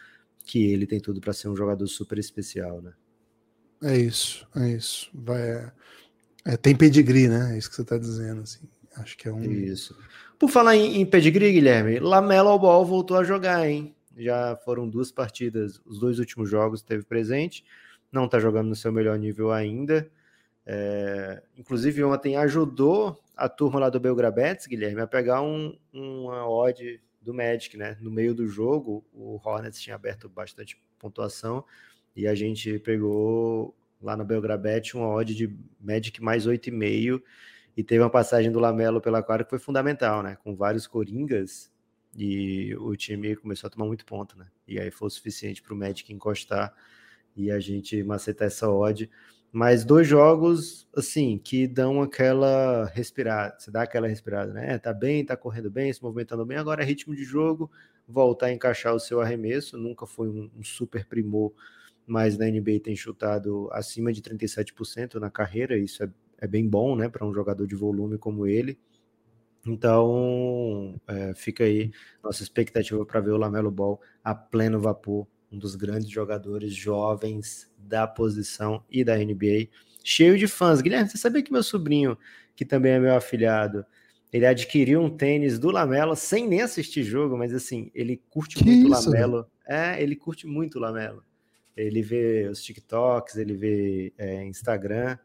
[0.46, 2.94] que ele tem tudo para ser um jogador super especial, né?
[3.82, 5.10] É isso, é isso.
[5.12, 5.74] Vai,
[6.46, 7.56] é, tem pedigree, né?
[7.56, 8.70] É isso que você está dizendo, assim.
[8.96, 9.42] Acho que é um.
[9.42, 9.98] Isso.
[10.42, 13.94] Por falar em, em pedigree, Guilherme, Lamelo Ball voltou a jogar, hein?
[14.18, 17.64] já foram duas partidas, os dois últimos jogos teve presente,
[18.12, 20.10] não está jogando no seu melhor nível ainda.
[20.66, 27.00] É, inclusive, ontem ajudou a turma lá do Belgrabetes, Guilherme, a pegar um, uma odd
[27.22, 27.96] do Magic, né?
[28.02, 31.64] No meio do jogo, o Hornets tinha aberto bastante pontuação
[32.16, 37.22] e a gente pegou lá no Belgrabet uma odd de Magic mais 8,5
[37.76, 40.38] e teve uma passagem do Lamelo pela quadra que foi fundamental, né?
[40.44, 41.72] Com vários coringas
[42.16, 44.48] e o time começou a tomar muito ponto, né?
[44.68, 46.74] E aí foi o suficiente para o Magic encostar
[47.36, 49.10] e a gente macetar essa odd.
[49.52, 54.78] Mas dois jogos, assim, que dão aquela respirada, você dá aquela respirada, né?
[54.78, 57.70] Tá bem, tá correndo bem, se movimentando bem, agora é ritmo de jogo,
[58.08, 61.54] voltar a encaixar o seu arremesso, nunca foi um, um super primor,
[62.08, 66.10] mas na NBA tem chutado acima de 37% na carreira, isso é,
[66.42, 68.78] é bem bom, né, para um jogador de volume como ele.
[69.66, 71.92] Então, é, fica aí
[72.24, 77.72] nossa expectativa para ver o Lamelo Ball a pleno vapor, um dos grandes jogadores jovens
[77.78, 79.68] da posição e da NBA,
[80.04, 80.82] cheio de fãs.
[80.82, 82.18] Guilherme, você sabia que meu sobrinho,
[82.56, 83.86] que também é meu afilhado,
[84.34, 88.64] ele adquiriu um tênis do Lamelo sem nem assistir jogo, mas assim, ele curte que
[88.64, 89.46] muito o Lamelo.
[89.68, 91.24] É, ele curte muito o Lamelo.
[91.76, 95.18] Ele vê os TikToks, ele vê é, Instagram.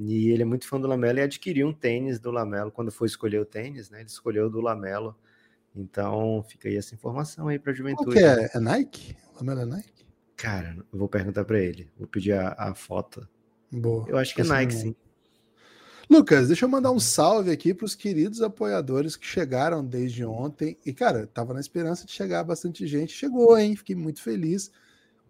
[0.00, 3.08] E ele é muito fã do Lamelo e adquiriu um tênis do Lamelo quando foi
[3.08, 3.98] escolher o tênis, né?
[3.98, 5.16] Ele escolheu do Lamelo.
[5.74, 8.10] Então, fica aí essa informação aí para a juventude.
[8.10, 8.48] O que é?
[8.54, 9.16] É Nike?
[9.34, 10.06] O Lamelo é Nike?
[10.36, 11.90] Cara, eu vou perguntar para ele.
[11.98, 13.28] Vou pedir a, a, foto.
[13.72, 14.06] Boa.
[14.08, 14.96] Eu acho que é Nike, sim.
[16.08, 20.78] Lucas, deixa eu mandar um salve aqui para os queridos apoiadores que chegaram desde ontem.
[20.86, 23.12] E, cara, tava na esperança de chegar bastante gente.
[23.12, 23.74] Chegou, hein?
[23.74, 24.70] Fiquei muito feliz.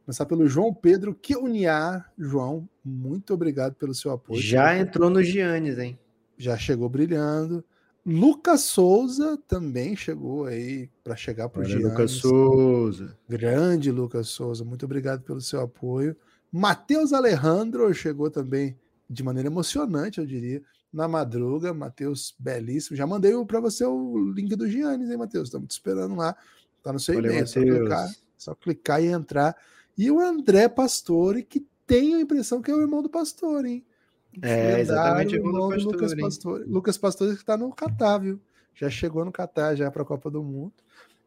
[0.09, 2.11] Começar pelo João Pedro Keuniar.
[2.17, 4.41] João, muito obrigado pelo seu apoio.
[4.41, 5.99] Já entrou no Giannis, hein?
[6.39, 7.63] Já chegou brilhando.
[8.07, 11.91] Lucas Souza também chegou aí para chegar para o Giannis.
[11.91, 13.19] Lucas Souza.
[13.29, 16.17] Grande Lucas Souza, muito obrigado pelo seu apoio.
[16.51, 18.79] Matheus Alejandro chegou também
[19.11, 21.75] de maneira emocionante, eu diria, na madruga.
[21.75, 22.97] Matheus, belíssimo.
[22.97, 25.49] Já mandei para você o link do Giannis, hein, Matheus?
[25.49, 26.35] Estamos te esperando lá.
[26.83, 27.47] Tá no seu e-mail.
[27.47, 29.55] Só clicar, só clicar e entrar.
[29.99, 33.87] E o André Pastore, que tem a impressão que é o irmão do Pastore, hein?
[34.41, 36.65] É, exatamente o nome do Lucas Pastore.
[36.65, 38.41] Lucas Pastore que está no Catar, viu?
[38.75, 40.73] Já chegou no Catar já para a Copa do Mundo.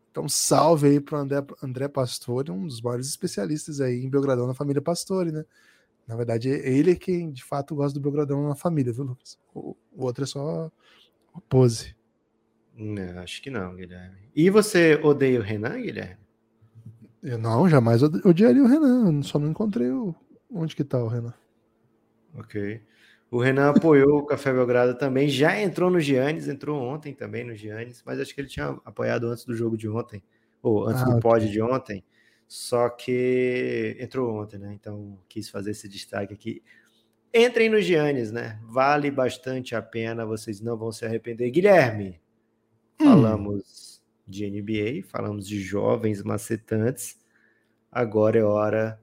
[0.09, 4.53] Então, salve aí para André, André Pastore, um dos maiores especialistas aí em Belgradão na
[4.53, 5.43] família Pastore, né?
[6.07, 9.37] Na verdade, ele é quem de fato gosta do Belgradão na família, viu, Lucas?
[9.53, 10.71] O, o outro é só
[11.49, 11.95] pose.
[12.75, 14.17] Não, acho que não, Guilherme.
[14.35, 16.20] E você odeia o Renan, Guilherme?
[17.23, 19.21] Eu não, jamais odiaria o Renan.
[19.21, 20.15] Só não encontrei o...
[20.51, 21.33] onde que tá o Renan.
[22.33, 22.81] Ok.
[23.31, 27.55] O Renan apoiou o Café Belgrado também, já entrou no Giannis, entrou ontem também no
[27.55, 30.21] Giannis, mas acho que ele tinha apoiado antes do jogo de ontem,
[30.61, 31.21] ou antes ah, do okay.
[31.21, 32.03] pod de ontem,
[32.45, 34.73] só que entrou ontem, né?
[34.73, 36.61] Então quis fazer esse destaque aqui.
[37.33, 38.59] Entrem no Giannis, né?
[38.63, 41.49] Vale bastante a pena, vocês não vão se arrepender.
[41.51, 42.19] Guilherme,
[42.99, 43.05] hum.
[43.05, 43.90] falamos
[44.31, 47.19] de NBA, falamos de jovens macetantes,
[47.91, 48.99] agora é hora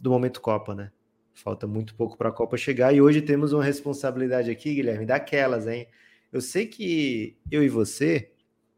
[0.00, 0.90] do momento Copa, né?
[1.34, 5.66] Falta muito pouco para a Copa chegar e hoje temos uma responsabilidade aqui, Guilherme, daquelas,
[5.66, 5.86] hein?
[6.32, 8.30] Eu sei que eu e você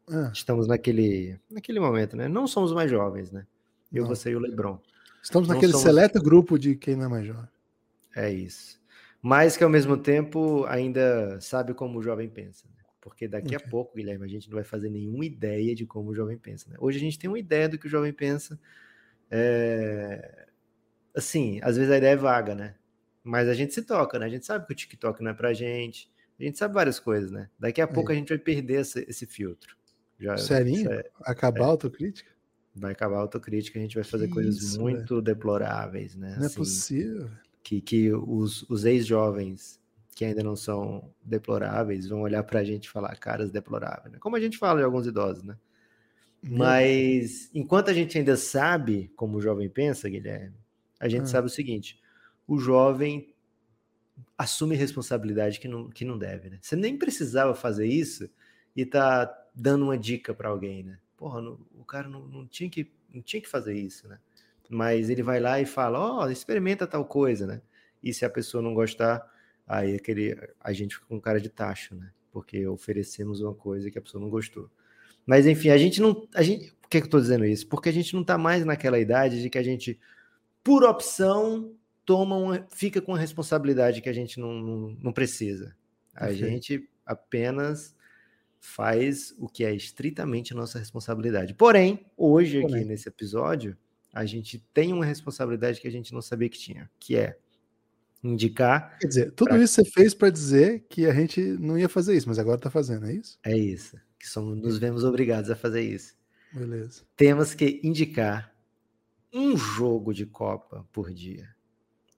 [0.09, 0.31] ah.
[0.33, 2.27] estamos naquele, naquele momento, né?
[2.27, 3.45] Não somos mais jovens, né?
[3.91, 4.09] Eu, não.
[4.09, 4.79] você e o Lebron.
[5.21, 5.85] Estamos não naquele somos...
[5.85, 7.49] seleto grupo de quem não é mais jovem.
[8.15, 8.81] É isso.
[9.21, 12.65] Mas que ao mesmo tempo ainda sabe como o jovem pensa.
[12.67, 12.82] Né?
[13.03, 13.57] Porque daqui okay.
[13.57, 16.69] a pouco, Guilherme, a gente não vai fazer nenhuma ideia de como o jovem pensa.
[16.69, 16.77] Né?
[16.79, 18.57] Hoje a gente tem uma ideia do que o jovem pensa.
[19.29, 20.47] É
[21.13, 22.75] assim, às vezes a ideia é vaga, né?
[23.23, 24.25] Mas a gente se toca, né?
[24.25, 26.11] A gente sabe que o TikTok não é pra gente.
[26.39, 27.49] A gente sabe várias coisas, né?
[27.57, 28.15] Daqui a pouco é.
[28.15, 29.77] a gente vai perder esse, esse filtro.
[30.19, 30.91] Já, Serinho?
[30.91, 32.31] É, acabar é, a autocrítica?
[32.75, 36.35] Vai acabar a autocrítica, a gente vai fazer que coisas isso, muito deploráveis, né?
[36.35, 37.29] Não é assim, é possível.
[37.61, 39.79] Que, que os, os ex-jovens
[40.13, 44.19] que ainda não são deploráveis vão olhar pra gente e falar caras deploráveis, né?
[44.19, 45.57] Como a gente fala de alguns idosos, né?
[46.41, 50.57] Mas enquanto a gente ainda sabe como o jovem pensa, Guilherme,
[50.99, 51.27] a gente ah.
[51.27, 52.01] sabe o seguinte:
[52.45, 53.33] o jovem
[54.37, 56.59] assume responsabilidade que não, que não deve, né?
[56.61, 58.29] Você nem precisava fazer isso
[58.75, 60.99] e tá dando uma dica para alguém, né?
[61.15, 64.19] Porra, não, o cara não, não, tinha que, não tinha que fazer isso, né?
[64.69, 67.61] Mas ele vai lá e fala, ó, oh, experimenta tal coisa, né?
[68.01, 69.25] E se a pessoa não gostar,
[69.67, 72.11] aí aquele, a gente fica com cara de taxa, né?
[72.31, 74.69] Porque oferecemos uma coisa que a pessoa não gostou.
[75.25, 76.27] Mas enfim, a gente não.
[76.33, 77.67] A gente, por que, que eu tô dizendo isso?
[77.67, 79.99] Porque a gente não tá mais naquela idade de que a gente
[80.63, 85.75] por opção, toma uma, fica com a responsabilidade que a gente não, não, não precisa.
[86.15, 87.95] A gente apenas
[88.59, 91.53] faz o que é estritamente nossa responsabilidade.
[91.53, 92.85] Porém, hoje aqui Porém.
[92.85, 93.77] nesse episódio,
[94.13, 97.37] a gente tem uma responsabilidade que a gente não sabia que tinha, que é
[98.23, 98.97] indicar.
[98.99, 99.57] Quer dizer, tudo pra...
[99.59, 102.69] isso você fez para dizer que a gente não ia fazer isso, mas agora está
[102.69, 103.37] fazendo, é isso?
[103.43, 103.97] É isso.
[104.17, 106.15] Que somos, nos vemos obrigados a fazer isso.
[106.53, 107.03] Beleza.
[107.15, 108.53] Temos que indicar
[109.33, 111.49] um jogo de Copa por dia.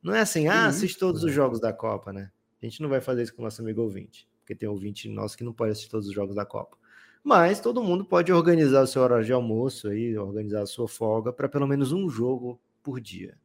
[0.04, 2.30] Não é assim, ah, assiste todos os jogos da Copa, né?
[2.62, 5.38] A gente não vai fazer isso com o nosso amigo ouvinte, porque tem ouvinte nosso
[5.38, 6.78] que não pode assistir todos os jogos da Copa.
[7.24, 11.34] Mas todo mundo pode organizar o seu horário de almoço aí, organizar a sua folga
[11.34, 13.36] para pelo menos um jogo por dia.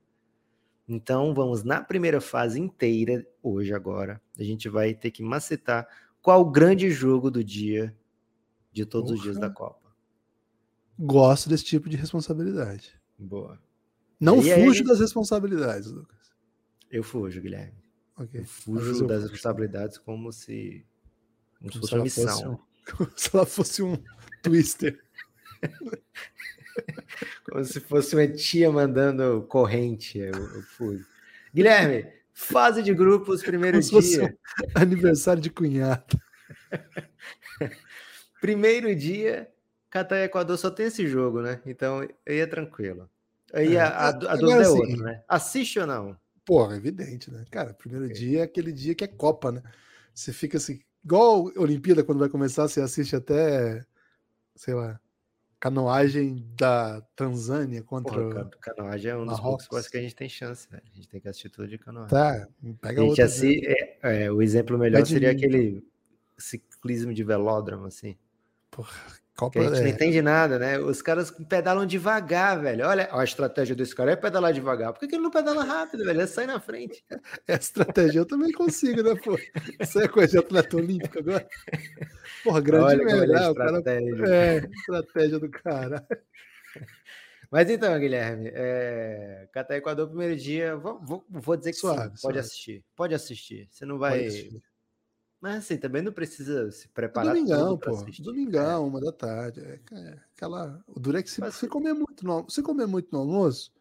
[0.92, 5.86] Então vamos na primeira fase inteira, hoje agora, a gente vai ter que macetar
[6.20, 7.96] qual o grande jogo do dia
[8.72, 9.94] de todos os dias da Copa.
[10.98, 13.00] Gosto desse tipo de responsabilidade.
[13.16, 13.62] Boa.
[14.18, 14.88] Não e fujo aí...
[14.88, 16.32] das responsabilidades, Lucas.
[16.90, 17.78] Eu fujo, Guilherme.
[18.16, 18.40] Okay.
[18.40, 19.32] Eu fujo eu das fujo.
[19.32, 20.84] responsabilidades como se,
[21.56, 22.52] como, como se fosse uma missão.
[22.52, 22.58] Um,
[22.96, 23.96] como se ela fosse um
[24.42, 25.00] twister.
[27.48, 30.18] como se fosse uma tia mandando corrente.
[30.18, 31.06] Eu, eu fujo.
[31.54, 34.36] Guilherme, fase de grupos, primeiro como dia.
[34.76, 36.20] Um aniversário de cunhado.
[38.40, 39.50] primeiro dia,
[39.90, 41.60] Catar e Equador só tem esse jogo, né?
[41.66, 43.08] Então aí é tranquilo.
[43.52, 45.24] Aí é, a, a, a dúvida é assim, outra, né?
[45.28, 46.16] Assiste ou não?
[46.44, 47.44] Porra, evidente, né?
[47.50, 48.16] Cara, primeiro okay.
[48.16, 49.62] dia é aquele dia que é Copa, né?
[50.14, 53.84] Você fica assim, igual a Olimpíada, quando vai começar, você assiste até,
[54.54, 55.00] sei lá,
[55.60, 58.14] canoagem da Tanzânia contra.
[58.14, 60.80] Porra, canoagem é um dos poucos esportes que a gente tem chance, né?
[60.82, 62.08] A gente tem que assistir tudo de canoagem.
[62.08, 62.48] Tá,
[62.80, 63.60] pega a gente assi...
[63.66, 65.84] é, é, O exemplo melhor seria aquele
[66.38, 68.16] ciclismo de velódromo, assim.
[68.70, 68.98] Porra,
[69.40, 69.80] Copa, a gente é.
[69.80, 70.78] não entende nada, né?
[70.78, 72.86] Os caras pedalam devagar, velho.
[72.86, 74.92] Olha a estratégia desse cara é pedalar devagar.
[74.92, 76.20] Por que, que ele não pedala rápido, velho?
[76.20, 77.02] Ele sai na frente.
[77.48, 79.38] É estratégia eu também consigo, né, pô?
[79.80, 81.48] Isso é coisa de atleta olímpico agora.
[82.44, 83.02] Porra, grande Olha.
[83.02, 84.16] É, estratégia.
[84.16, 84.34] Cara...
[84.34, 86.06] é, estratégia do cara.
[87.50, 89.48] Mas então, Guilherme, é...
[89.52, 92.38] Catar Equador, primeiro dia, vou, vou, vou dizer que suave, sim, pode suave.
[92.38, 92.84] assistir.
[92.94, 93.68] Pode assistir.
[93.70, 94.28] Você não vai
[95.40, 97.34] mas assim, também não precisa se preparar.
[97.34, 97.90] Domingão, pô.
[97.90, 98.22] Assistir.
[98.22, 98.86] Domingão, é.
[98.88, 99.60] uma da tarde.
[99.60, 100.84] É, é, aquela.
[100.86, 103.72] O duro é que se você comer muito no, você comer muito no almoço,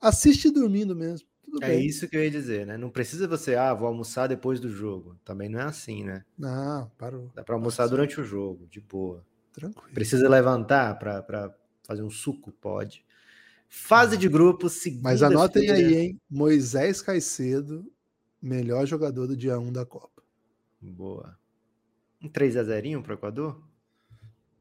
[0.00, 1.28] assiste dormindo mesmo.
[1.44, 1.86] tudo É bem.
[1.86, 2.78] isso que eu ia dizer, né?
[2.78, 5.18] Não precisa você, ah, vou almoçar depois do jogo.
[5.24, 6.24] Também não é assim, né?
[6.38, 7.30] Não, parou.
[7.34, 7.96] Dá pra almoçar Pode ser.
[7.96, 9.22] durante o jogo, de boa.
[9.52, 9.92] Tranquilo.
[9.92, 12.52] Precisa levantar pra, pra fazer um suco?
[12.52, 13.04] Pode.
[13.68, 16.20] Fase de grupo, segunda Mas anotem aí, hein?
[16.30, 17.84] Moisés Caicedo,
[18.40, 20.15] melhor jogador do dia 1 da Copa.
[20.90, 21.38] Boa.
[22.22, 23.62] Um 3x0 pro Equador?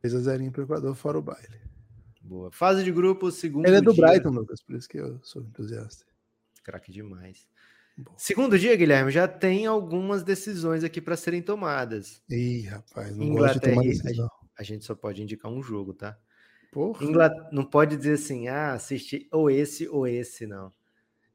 [0.02, 1.62] 3 a 0 pro Equador, fora o baile.
[2.22, 2.52] Boa.
[2.52, 4.06] Fase de grupo, segundo Ele é do dia.
[4.06, 6.06] Brighton, Lucas, por isso que eu sou entusiasta.
[6.64, 7.48] Craque demais.
[8.18, 12.22] Segundo dia, Guilherme, já tem algumas decisões aqui para serem tomadas.
[12.30, 14.30] Ih, rapaz, não Inglaterra gosto de tomar decisão.
[14.58, 16.18] A gente só pode indicar um jogo, tá?
[16.72, 17.04] Porra.
[17.06, 20.72] Ingla- Não pode dizer assim, ah, assistir ou esse ou esse, não.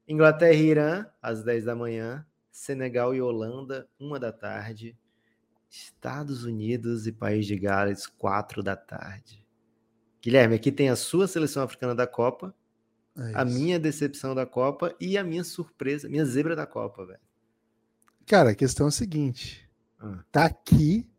[0.07, 2.25] Inglaterra e Irã, às 10 da manhã.
[2.51, 4.97] Senegal e Holanda, uma da tarde.
[5.69, 9.45] Estados Unidos e País de Gales, 4 da tarde.
[10.21, 12.53] Guilherme, aqui tem a sua seleção africana da Copa,
[13.17, 17.19] É a minha decepção da Copa e a minha surpresa, minha zebra da Copa, velho.
[18.25, 20.23] Cara, a questão é a seguinte: Ah.
[20.31, 21.09] tá aqui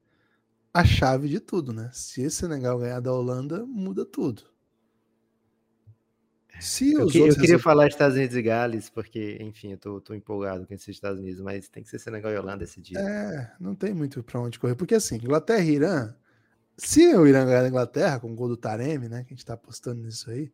[0.73, 1.91] a chave de tudo, né?
[1.93, 4.52] Se esse Senegal ganhar da Holanda, muda tudo.
[6.63, 10.01] Se Eu, que- eu queria resol- falar Estados Unidos e Gales, porque, enfim, eu tô,
[10.01, 12.99] tô empolgado com esses Estados Unidos, mas tem que ser Senegal e Holanda esse dia.
[12.99, 14.75] É, não tem muito pra onde correr.
[14.75, 16.15] Porque assim, Inglaterra e Irã,
[16.77, 19.25] se o Irã ganhar da Inglaterra com o gol do Taremi, né?
[19.25, 20.51] Que a gente tá apostando nisso aí,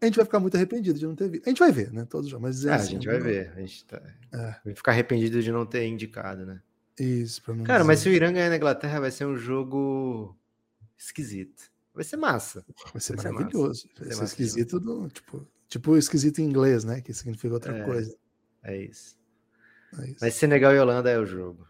[0.00, 1.46] a gente vai ficar muito arrependido de não ter visto.
[1.46, 2.06] A gente vai ver, né?
[2.08, 2.42] Todos os jogos.
[2.48, 3.52] Mas dizer Ah, a assim, gente vai não- ver.
[3.54, 4.00] A gente tá...
[4.32, 4.54] É.
[4.64, 6.60] Vai ficar arrependido de não ter indicado, né?
[6.98, 8.14] Isso, pra não Cara, mas se dizer.
[8.14, 10.36] o Irã ganhar na Inglaterra, vai ser um jogo
[10.98, 11.70] esquisito.
[12.00, 12.64] Vai ser massa.
[12.94, 13.86] Vai ser vai ser maravilhoso.
[13.98, 17.02] Vai Vai ser ser esquisito, do, tipo, tipo esquisito em inglês, né?
[17.02, 17.84] Que significa outra É.
[17.84, 18.16] coisa.
[18.62, 19.18] É isso.
[19.98, 20.16] É isso.
[20.22, 21.68] Mas Senegal e Holanda é o jogo.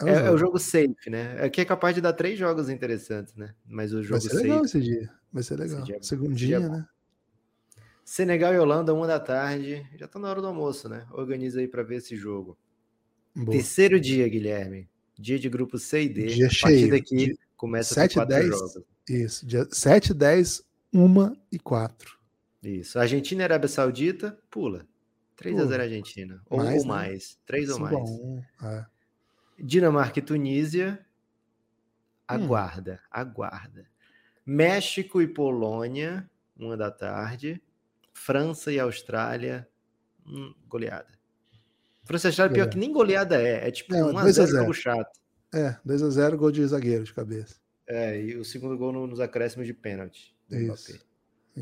[0.00, 0.58] É o É, é o jogo.
[0.58, 1.42] safe, né?
[1.42, 3.54] Aqui é capaz de dar três jogos interessantes, né?
[3.64, 4.42] Mas o Vai jogo ser safe.
[4.42, 5.10] legal esse dia.
[5.32, 5.82] Vai ser legal.
[5.82, 6.86] dia- Segundinha, dia é né?
[8.04, 9.86] Senegal e Holanda, uma da tarde.
[9.96, 11.06] Já tá na hora do almoço, né?
[11.10, 12.58] Organiza aí pra ver esse jogo.
[13.34, 13.50] Boa.
[13.52, 14.90] Terceiro dia, Guilherme.
[15.18, 16.26] Dia de grupo C e D.
[16.26, 16.90] Dia a partir cheio.
[16.90, 18.48] daqui Dia começa a 7 ter quatro 10.
[18.48, 18.93] jogos.
[19.08, 19.46] Isso.
[19.46, 22.18] Dia 7, 10, 1 e 4.
[22.62, 22.98] Isso.
[22.98, 24.86] Argentina e Arábia Saudita, pula.
[25.36, 25.82] 3 a 0 Pula.
[25.82, 26.42] Argentina.
[26.48, 26.88] Ou Mais, ou né?
[26.88, 27.38] mais.
[27.44, 27.94] 3 ou 5 mais.
[27.94, 28.44] a 1.
[28.62, 28.86] É.
[29.58, 30.98] Dinamarca e Tunísia.
[31.02, 31.04] Hum.
[32.26, 33.86] Aguarda, aguarda.
[34.46, 37.60] México e Polônia, uma da tarde.
[38.14, 39.68] França e Austrália,
[40.26, 41.08] hum, goleada.
[42.04, 43.68] França e Austrália, pior que nem goleada é.
[43.68, 44.74] É tipo É, 1 a 2 a 0 jogo 0.
[44.74, 45.20] chato.
[45.52, 47.56] É, 2x0, gol de zagueiro de cabeça.
[47.86, 50.34] É, e o segundo gol no- nos acréscimos de pênalti.
[50.48, 50.92] do Isso.
[50.92, 51.04] Mbappé.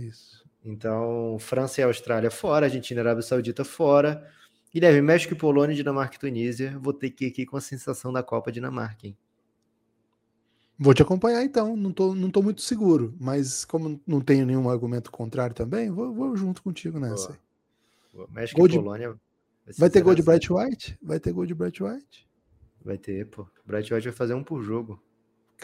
[0.06, 0.44] Isso.
[0.64, 4.28] Então, França e Austrália fora, Argentina e Arábia Saudita fora.
[4.72, 6.78] Guilherme, México e Polônia, Dinamarca e Tunísia.
[6.78, 9.16] Vou ter que ir aqui com a sensação da Copa Dinamarca, hein?
[10.78, 14.68] Vou te acompanhar então, não tô, não tô muito seguro, mas como não tenho nenhum
[14.68, 17.38] argumento contrário também, vou, vou junto contigo nessa.
[18.12, 18.28] Boa.
[18.32, 19.20] México Gol e de- Polônia.
[19.70, 20.38] ser Vai ter gol 0 de a 0.
[20.38, 20.98] Bright White?
[21.02, 22.28] Vai ter gol de Bright White?
[22.84, 23.46] Vai ter, pô.
[23.64, 25.00] Bright White vai fazer um por jogo.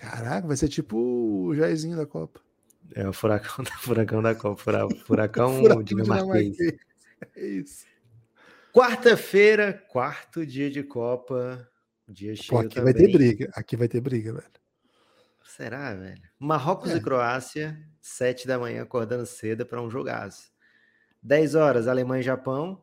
[0.01, 2.41] Caraca, vai ser tipo o Jairzinho da Copa.
[2.95, 4.63] É o furacão, da- furacão da Copa.
[4.63, 6.57] fura- Furacão, Furacão dinamarquês.
[6.57, 6.89] dinamarquês.
[7.35, 7.85] É isso.
[8.73, 11.69] Quarta-feira, quarto dia de Copa.
[12.07, 12.93] Dia Pô, cheio aqui também.
[12.95, 13.51] vai ter briga.
[13.55, 14.47] Aqui vai ter briga, velho.
[15.45, 16.23] Será, velho?
[16.39, 16.97] Marrocos É.
[16.97, 20.53] e Croácia, sete da manhã, acordando cedo para um jogaço.
[21.21, 22.81] 10 horas, Alemanha e Japão.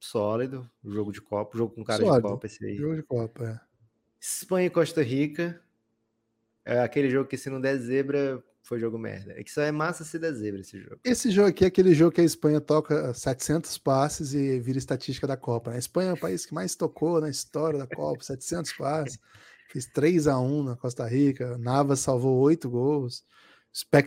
[0.00, 2.28] Sólido, jogo de Copa, jogo com cara de Sólido.
[2.28, 2.76] Copa esse aí.
[2.76, 3.60] Jogo de Copa, é.
[4.20, 5.60] Espanha e Costa Rica.
[6.66, 9.32] É aquele jogo que se não der zebra, foi jogo merda.
[9.36, 10.98] É que só é massa se der zebra esse jogo.
[11.04, 15.28] Esse jogo aqui é aquele jogo que a Espanha toca 700 passes e vira estatística
[15.28, 15.70] da Copa.
[15.70, 15.76] né?
[15.76, 19.18] A Espanha é o país que mais tocou na história da Copa, 700 passes.
[19.70, 21.56] Fez 3 a 1 na Costa Rica.
[21.56, 23.24] Navas salvou 8 gols.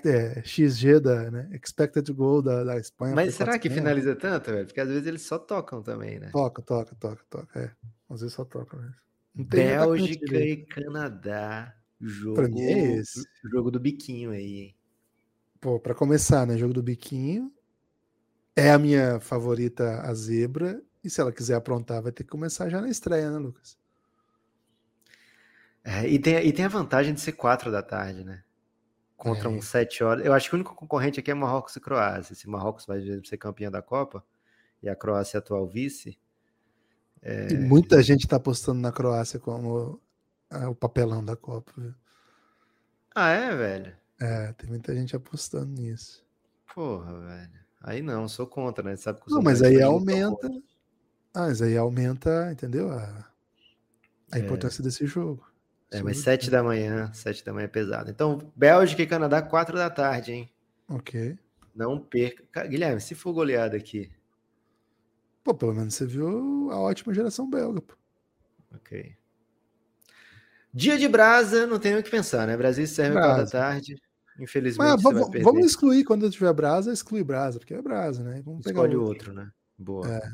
[0.06, 1.50] É, XG da, né?
[1.54, 3.16] Expected goal da, da Espanha.
[3.16, 3.78] Mas será que 400.
[3.78, 4.66] finaliza tanto, velho?
[4.66, 6.30] Porque às vezes eles só tocam também, né?
[6.34, 7.60] Toca, toca, toca, toca.
[7.60, 7.72] É.
[8.10, 8.96] Às vezes só toca mesmo.
[9.36, 11.79] Bélgica e Canadá.
[12.02, 13.28] Jogo, Pra mim é esse.
[13.44, 14.76] jogo do biquinho aí, hein?
[15.60, 16.58] Pô, pra começar, né?
[16.58, 17.52] Jogo do biquinho.
[18.56, 20.82] É a minha favorita, a zebra.
[21.04, 23.78] E se ela quiser aprontar, vai ter que começar já na estreia, né, Lucas?
[25.84, 28.44] É, e, tem, e tem a vantagem de ser quatro da tarde, né?
[29.18, 29.52] Contra É.
[29.52, 30.26] um sete horas.
[30.26, 32.36] Eu acho que o único concorrente aqui é Marrocos e Croácia.
[32.36, 34.24] Se Marrocos vai ser campeão da Copa
[34.84, 36.20] e a Croácia é atual vice,
[37.50, 40.02] E muita gente tá apostando na Croácia como
[40.70, 41.72] o papelão da Copa.
[41.78, 41.94] viu?
[43.16, 43.96] Ah, é, velho?
[44.22, 46.26] É, tem muita gente apostando nisso.
[46.74, 47.60] Porra, velho.
[47.82, 48.96] Aí não, sou contra, né?
[48.96, 50.48] Sabe que Não, mas aí aumenta.
[51.34, 52.92] Ah, mas aí aumenta, entendeu?
[52.92, 53.32] A,
[54.32, 54.40] a É.
[54.40, 55.46] importância desse jogo.
[55.92, 58.10] É, mas Sim, sete da manhã, sete da manhã é pesado.
[58.12, 60.50] Então, Bélgica e Canadá, quatro da tarde, hein?
[60.90, 61.38] Ok.
[61.74, 62.44] Não perca.
[62.52, 64.12] Ca- Guilherme, se for goleada aqui,
[65.44, 67.94] Pô, pelo menos você viu a ótima geração belga, pô.
[68.76, 69.19] Ok.
[70.80, 72.56] Dia de brasa, não tem o que pensar, né?
[72.56, 73.52] Brasil serve da Brasa.
[73.52, 73.96] tarde.
[74.40, 78.42] Infelizmente, Mas vai vamos, vamos excluir quando tiver brasa, exclui brasa, porque é brasa, né?
[78.46, 79.32] Vamos pegar Escolhe outro.
[79.32, 79.52] outro, né?
[79.78, 80.08] Boa.
[80.08, 80.32] É.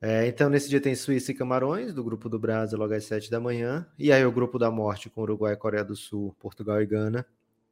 [0.00, 3.30] É, então, nesse dia tem Suíça e Camarões, do grupo do Brasa, logo às 7
[3.30, 3.86] da manhã.
[3.98, 7.24] E aí, o grupo da morte com Uruguai, Coreia do Sul, Portugal e Gana.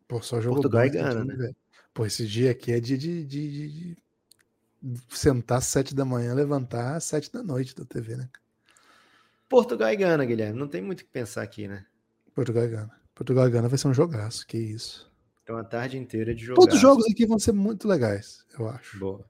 [0.08, 1.52] Pô, só jogou Portugal bom e Gana, né?
[1.92, 3.96] Pô, esse dia aqui é dia de, de- de-
[4.82, 8.28] de sentar às sete da manhã, levantar às sete da noite da TV, né?
[9.52, 10.58] Portugal e Gana, Guilherme.
[10.58, 11.84] Não tem muito o que pensar aqui, né?
[12.34, 12.90] Portugal e Gana.
[13.14, 15.12] Portugal e Gana vai ser um jogaço, que isso.
[15.42, 16.58] Então, a tarde inteira de jogo.
[16.58, 18.98] Todos os jogos aqui vão ser muito legais, eu acho.
[18.98, 19.22] Boa.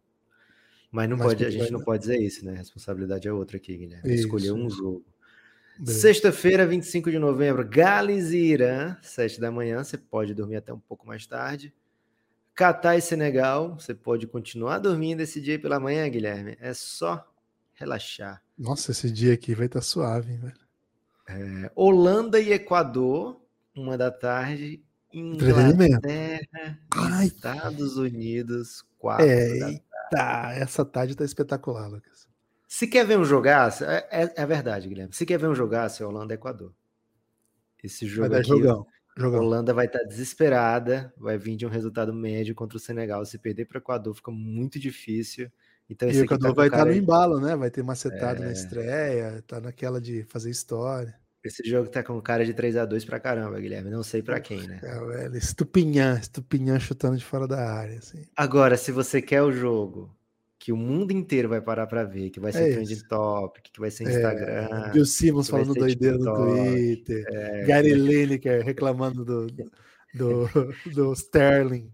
[0.92, 2.52] Mas, não Mas pode, a gente não pode dizer isso, né?
[2.52, 4.14] A responsabilidade é outra aqui, Guilherme.
[4.14, 5.04] Isso, Escolher um jogo.
[5.84, 9.82] Sexta-feira, 25 de novembro, Gales e Irã, 7 da manhã.
[9.82, 11.74] Você pode dormir até um pouco mais tarde.
[12.54, 16.56] Catar e Senegal, você pode continuar dormindo esse dia pela manhã, Guilherme.
[16.60, 17.26] É só
[17.82, 18.42] relaxar.
[18.56, 20.62] Nossa, esse dia aqui vai estar suave, hein, velho.
[21.28, 23.40] É, Holanda e Equador,
[23.74, 24.82] uma da tarde.
[25.12, 27.26] Inglaterra Ai.
[27.26, 32.26] Estados Unidos, quatro É, da eita, essa tarde tá espetacular, Lucas.
[32.66, 35.12] Se quer ver um jogaço, é, é, é verdade, Guilherme.
[35.12, 36.72] Se quer ver um jogaço, é Holanda e Equador.
[37.84, 38.86] Esse Vai jogo dar aqui, jogão.
[39.14, 39.40] Jogão.
[39.40, 43.26] Holanda vai estar desesperada, vai vir de um resultado médio contra o Senegal.
[43.26, 45.50] Se perder para o Equador, fica muito difícil.
[45.92, 47.54] Então, E o tá com vai estar cara no embalo, né?
[47.56, 48.46] Vai ter macetado É.
[48.46, 51.14] na estreia, tá naquela de fazer história.
[51.44, 53.90] Esse jogo tá com cara de 3 a 2 pra caramba, Guilherme.
[53.90, 54.78] Não sei pra quem, né?
[54.82, 58.22] É, velho, estupinhã, estupinhã chutando de fora da área, assim.
[58.36, 60.14] Agora, se você quer o jogo
[60.56, 63.80] que o mundo inteiro vai parar pra ver, que vai ser É trending topic, que
[63.80, 67.24] vai ser É, Instagram, Bill Simmons falando doideira no Twitter.
[67.32, 69.46] é, Gary Lineker reclamando do,
[70.14, 70.48] do,
[70.94, 71.90] do Sterling.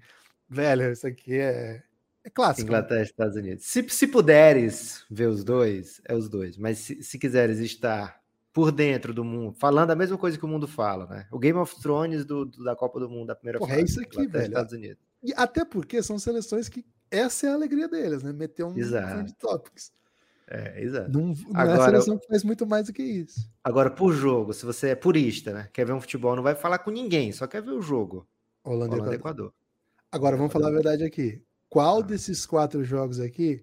[0.51, 1.83] Velho, isso aqui é,
[2.29, 2.71] é clássico.
[2.71, 2.79] né?
[2.79, 3.65] Inglaterra e Estados Unidos.
[3.65, 6.57] Se, se puderes ver os dois, é os dois.
[6.57, 8.21] Mas se, se quiseres estar
[8.53, 11.27] por dentro do mundo, falando a mesma coisa que o mundo fala, né?
[11.31, 13.91] O Game of Thrones do, do- da Copa do Mundo da primeira Porra, é fase.
[13.93, 14.51] isso aqui, Inglaterra velho.
[14.53, 14.99] Estados Unidos.
[15.23, 18.33] E até porque são seleções que essa é a alegria deles, né?
[18.33, 19.07] Meter um Exato.
[19.15, 19.93] trend topics.
[20.51, 21.11] É, exato.
[21.11, 23.49] Não, não é a Agora- seleção que faz muito mais do que isso.
[23.63, 25.69] Agora, por jogo, se você é purista, né?
[25.73, 28.27] Quer ver um futebol, não vai falar com ninguém, só quer ver o jogo.
[28.65, 29.15] Holanda Holanda Equador.
[29.15, 29.55] Equador.
[30.11, 31.43] Agora, vamos falar a verdade aqui.
[31.69, 32.03] Qual Ah.
[32.03, 33.63] desses quatro jogos aqui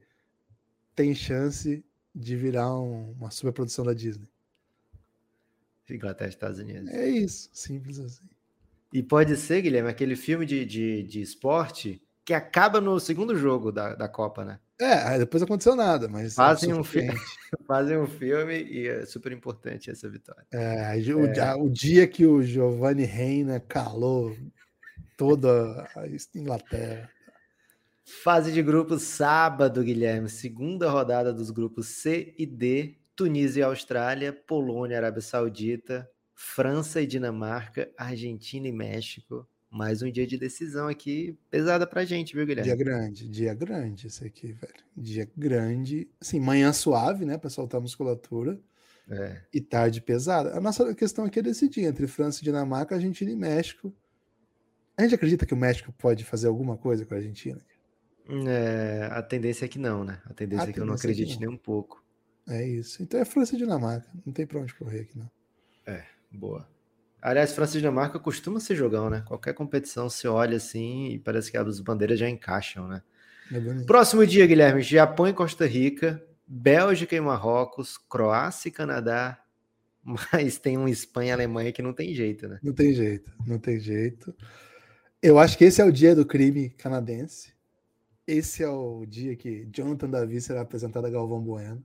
[0.95, 1.83] tem chance
[2.13, 4.27] de virar um- uma superprodução da Disney?
[5.89, 6.89] Inglaterra e Estados Unidos.
[6.91, 8.27] É isso, simples assim.
[8.91, 13.71] E pode ser, Guilherme, aquele filme de, de, de esporte que acaba no segundo jogo
[13.71, 14.59] da, da Copa, né?
[14.79, 16.33] É, depois aconteceu nada, mas.
[16.33, 17.13] é Fazem o um filme.
[17.67, 20.43] Fazem um filme e é super importante essa vitória.
[20.51, 24.35] É, o, dia- o dia que o Giovanni Reina calou
[25.15, 27.09] toda a Inglaterra.
[28.07, 30.29] Fase de grupos sábado, Guilherme.
[30.29, 32.99] Segunda rodada dos grupos C e D.
[33.15, 39.47] Tunísia e Austrália, Polônia e Arábia Saudita, França e Dinamarca, Argentina e México.
[39.71, 42.67] Mais um dia de decisão aqui, pesada pra gente, viu, Guilherme?
[42.67, 44.73] Dia grande, dia grande esse aqui, velho.
[44.95, 46.07] Dia grande.
[46.21, 48.59] Assim, manhã suave, né, pra soltar a musculatura.
[49.09, 49.41] É.
[49.51, 50.55] E tarde pesada.
[50.55, 53.91] A nossa questão aqui é decidir entre França, Dinamarca, Argentina e México.
[54.95, 57.59] A gente acredita que o México pode fazer alguma coisa com a Argentina?
[58.27, 60.21] É, a tendência é que não, né?
[60.25, 61.41] A tendência A é que eu não é acredite não.
[61.41, 62.03] nem um pouco.
[62.47, 63.01] É isso.
[63.01, 64.07] Então é França e Dinamarca.
[64.25, 65.29] Não tem pra onde correr aqui, não.
[66.35, 66.67] Boa.
[67.21, 69.23] Aliás, França e Dinamarca costuma ser jogão, né?
[69.27, 73.01] Qualquer competição se olha assim e parece que as bandeiras já encaixam, né?
[73.51, 73.83] É.
[73.85, 79.39] Próximo dia, Guilherme, Japão e Costa Rica, Bélgica e Marrocos, Croácia e Canadá,
[80.03, 82.59] mas tem um Espanha e Alemanha que não tem jeito, né?
[82.61, 84.35] Não tem jeito, não tem jeito.
[85.21, 87.54] Eu acho que esse é o dia do crime canadense.
[88.27, 91.83] Esse é o dia que Jonathan Davi será apresentado a Galvão Bueno.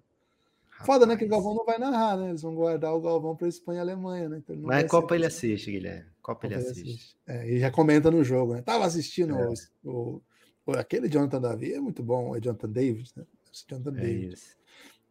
[0.86, 1.14] Foda, né?
[1.16, 1.42] Que o Rapaz.
[1.44, 2.30] Galvão não vai narrar, né?
[2.30, 4.38] Eles vão guardar o Galvão para Espanha e Alemanha, né?
[4.38, 6.06] Então Mas Copa ele assiste, Guilherme.
[6.22, 6.88] Copa ele Copa ele assiste.
[6.94, 7.16] assiste.
[7.26, 8.62] É, e já comenta no jogo, né?
[8.62, 9.48] Tava assistindo É.
[9.84, 10.22] o,
[10.66, 13.24] o- aquele Jonathan Davi, é muito bom, é Jonathan David, né?
[13.68, 14.34] Jonathan É David.
[14.34, 14.56] isso.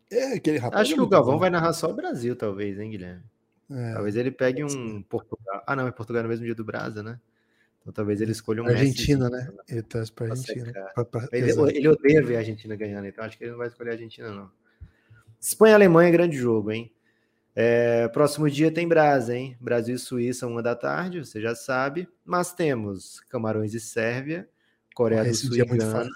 [0.10, 0.82] É, aquele rapaz.
[0.82, 1.40] Acho é que o Galvão bom.
[1.40, 3.22] vai narrar só o Brasil, talvez, hein, Guilherme?
[3.70, 5.62] É, Talvez ele pegue um Portugal.
[5.68, 7.20] Ah, não, é Portugal no mesmo dia do Brasa, né?
[7.90, 9.52] Então talvez ele escolha um Messi, Argentina, assim, né?
[9.68, 10.72] Ele torce pra pra Argentina.
[10.94, 13.68] Pra- pra- Ele, ele odeia ver a Argentina ganhando, então acho que ele não vai
[13.68, 14.52] escolher a Argentina, não.
[15.42, 16.94] Espanha e Alemanha, grande jogo, hein?
[17.56, 19.58] É, próximo dia tem Brasa, hein?
[19.60, 22.08] Brasil e Suíça, uma da tarde, você já sabe.
[22.24, 24.48] Mas temos Camarões e Sérvia,
[24.94, 26.08] Coreia do Sul e é Gana.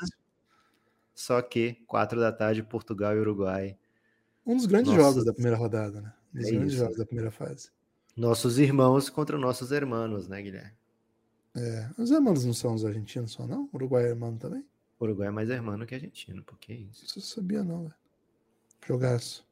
[1.15, 3.77] Só que, quatro da tarde, Portugal e Uruguai.
[4.45, 5.03] Um dos grandes Nossa.
[5.03, 6.13] jogos da primeira rodada, né?
[6.35, 6.83] Um dos É grandes isso.
[6.83, 7.69] jogos da primeira fase.
[8.15, 10.82] Nossos irmãos contra nossos hermanos, né, Guilherme?
[11.55, 13.69] É, os irmãos não são os argentinos só, não?
[13.71, 14.65] O Uruguai é irmão também?
[14.99, 17.05] Uruguai é mais hermano que argentino, por que isso?
[17.05, 17.95] Isso eu sabia, não, velho.
[18.87, 19.45] Jogaço.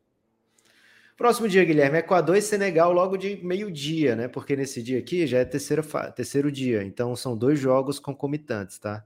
[1.17, 4.27] Próximo dia, Guilherme, Equador e Senegal logo de meio-dia, né?
[4.27, 5.83] Porque nesse dia aqui já é terceiro,
[6.15, 9.05] terceiro dia, então são dois jogos concomitantes, tá?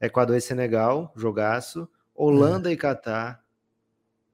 [0.00, 1.88] Equador e Senegal, jogaço.
[2.14, 2.74] Holanda é.
[2.74, 3.42] e Catar,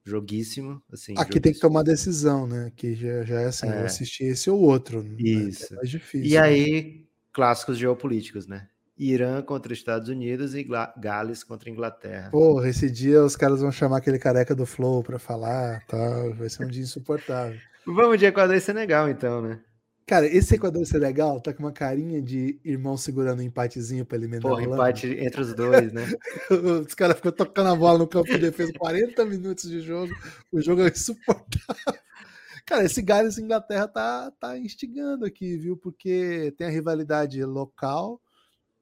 [0.05, 0.82] joguíssimo.
[0.93, 1.43] Assim, Aqui joguíssimo.
[1.43, 2.66] tem que tomar decisão, né?
[2.66, 3.84] Aqui já, já é assim, é.
[3.84, 5.03] assistir esse ou outro.
[5.03, 5.16] Né?
[5.18, 5.72] Isso.
[5.74, 6.26] É mais difícil.
[6.28, 6.41] E né?
[6.41, 7.05] aí,
[7.37, 8.66] clássicos geopolíticos, né?
[8.99, 10.66] Irã contra Estados Unidos e
[10.97, 12.30] Gales contra Inglaterra.
[12.30, 16.30] Porra, esse dia os caras vão chamar aquele careca do Flow para falar, tá?
[16.34, 17.59] Vai ser um dia insuportável.
[17.87, 19.61] Vamos de Equador e Senegal, então, né?
[20.07, 24.16] Cara, esse Equador e Senegal tá com uma carinha de irmão segurando um empatezinho para
[24.16, 26.07] eliminar Porra, empate entre os dois, né?
[26.89, 30.11] os caras ficam tocando a bola no campo de defesa 40 minutos de jogo,
[30.51, 32.01] o jogo é insuportável.
[32.66, 35.76] Cara, esse Gales Inglaterra tá, tá instigando aqui, viu?
[35.76, 38.20] Porque tem a rivalidade local,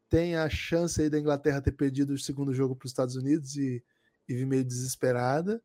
[0.09, 3.57] tem a chance aí da Inglaterra ter perdido o segundo jogo para os Estados Unidos
[3.57, 3.85] e,
[4.27, 5.63] e vir meio desesperada.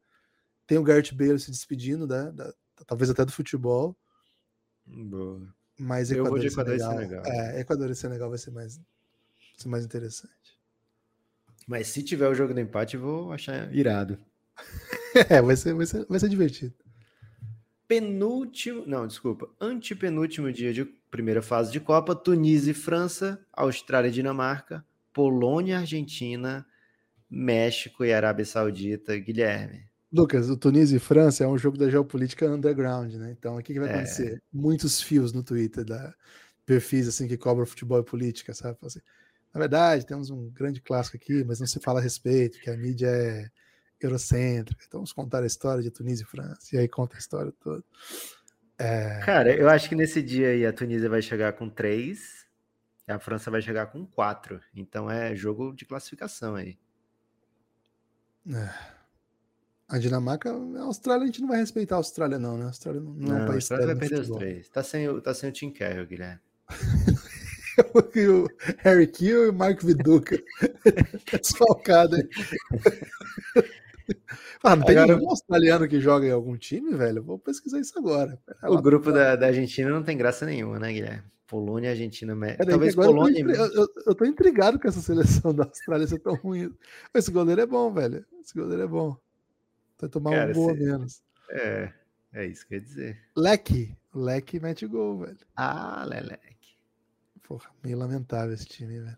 [0.67, 2.53] Tem o Garrett Bale se despedindo, né, da,
[2.85, 3.97] talvez até do futebol.
[4.85, 5.47] Boa.
[5.79, 7.25] Mas Equador, Eu vou de Equador e Senegal.
[7.25, 8.85] É, Equador e Senegal vai ser mais, vai
[9.57, 10.59] ser mais interessante.
[11.65, 14.19] Mas se tiver o jogo do empate, eu vou achar irado.
[15.29, 16.75] é, vai ser, vai, ser, vai ser divertido.
[17.89, 24.11] Penúltimo, não, desculpa, antepenúltimo dia de primeira fase de Copa, Tunísia e França, Austrália e
[24.11, 26.63] Dinamarca, Polônia, Argentina,
[27.27, 29.17] México e Arábia Saudita.
[29.17, 29.89] Guilherme.
[30.13, 33.35] Lucas, o Tunísia e França é um jogo da geopolítica underground, né?
[33.35, 33.93] Então, o que, que vai é.
[33.95, 34.39] acontecer?
[34.53, 36.13] Muitos fios no Twitter da
[36.67, 38.77] perfis assim que cobram futebol e política, sabe?
[38.83, 38.99] Assim,
[39.51, 42.77] na verdade, temos um grande clássico aqui, mas não se fala a respeito, que a
[42.77, 43.49] mídia é
[44.05, 44.83] eurocêntrica.
[44.87, 46.75] Então, vamos contar a história de Tunísia e França.
[46.75, 47.83] E aí conta a história toda.
[48.77, 49.19] É...
[49.25, 52.47] Cara, eu acho que nesse dia aí a Tunísia vai chegar com três,
[53.07, 54.61] e a França vai chegar com quatro.
[54.73, 56.77] Então é jogo de classificação aí.
[58.47, 58.69] É.
[59.87, 62.65] A Dinamarca, a Austrália, a gente não vai respeitar a Austrália, não, né?
[62.65, 64.37] A Austrália não, não, não é um país a Austrália vai perder futebol.
[64.37, 64.69] os três.
[64.69, 66.39] Tá sem, tá sem o Tim Carroll, Guilherme.
[67.95, 68.47] o
[68.77, 70.37] Harry Kill e o Mark Viduca.
[71.41, 72.29] Desfalcado aí.
[74.63, 77.23] Ah, não tem agora, nenhum australiano que joga em algum time, velho?
[77.23, 78.37] Vou pesquisar isso agora.
[78.63, 81.23] O grupo da, da, Argentina não tem graça nenhuma, né, Guilherme?
[81.47, 82.35] Polônia, Argentina,
[82.67, 83.39] talvez Polônia.
[83.41, 86.71] Eu tô, eu, eu tô, intrigado com essa seleção da Austrália ser tão ruim.
[87.13, 88.23] Esse goleiro é bom, velho.
[88.39, 89.17] Esse goleiro é bom.
[89.99, 90.79] Vai tomar Cara, um gol se...
[90.79, 91.23] menos.
[91.49, 91.93] É,
[92.33, 93.19] é isso que eu ia dizer.
[93.35, 93.97] Leque.
[94.13, 95.37] Leque mete gol, velho.
[95.55, 96.77] Ah, Leleque.
[97.41, 99.17] Porra, meio lamentável esse time, velho.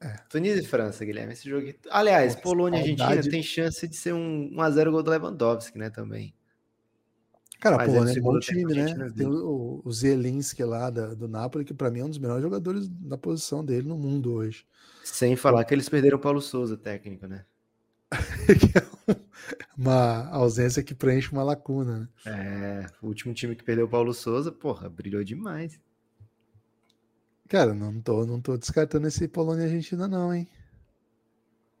[0.00, 0.14] É.
[0.28, 1.32] Tunísia e França, Guilherme.
[1.32, 1.72] Esse jogo.
[1.90, 5.90] Aliás, Polônia e Argentina tem chance de ser um 1x0 gol do Lewandowski, né?
[5.90, 6.34] Também.
[7.58, 9.10] Cara, pô, é um bom time, né?
[9.16, 12.42] Tem o, o Zelinski lá da, do Napoli, que para mim é um dos melhores
[12.42, 14.66] jogadores da posição dele no mundo hoje.
[15.02, 17.44] Sem falar que eles perderam o Paulo Souza, técnico, né?
[19.08, 19.16] é
[19.76, 22.08] uma ausência que preenche uma lacuna, né?
[22.26, 25.80] É, o último time que perdeu o Paulo Souza, porra, brilhou demais.
[27.48, 30.48] Cara, não tô, não tô descartando esse Polônia e Argentina, não, hein?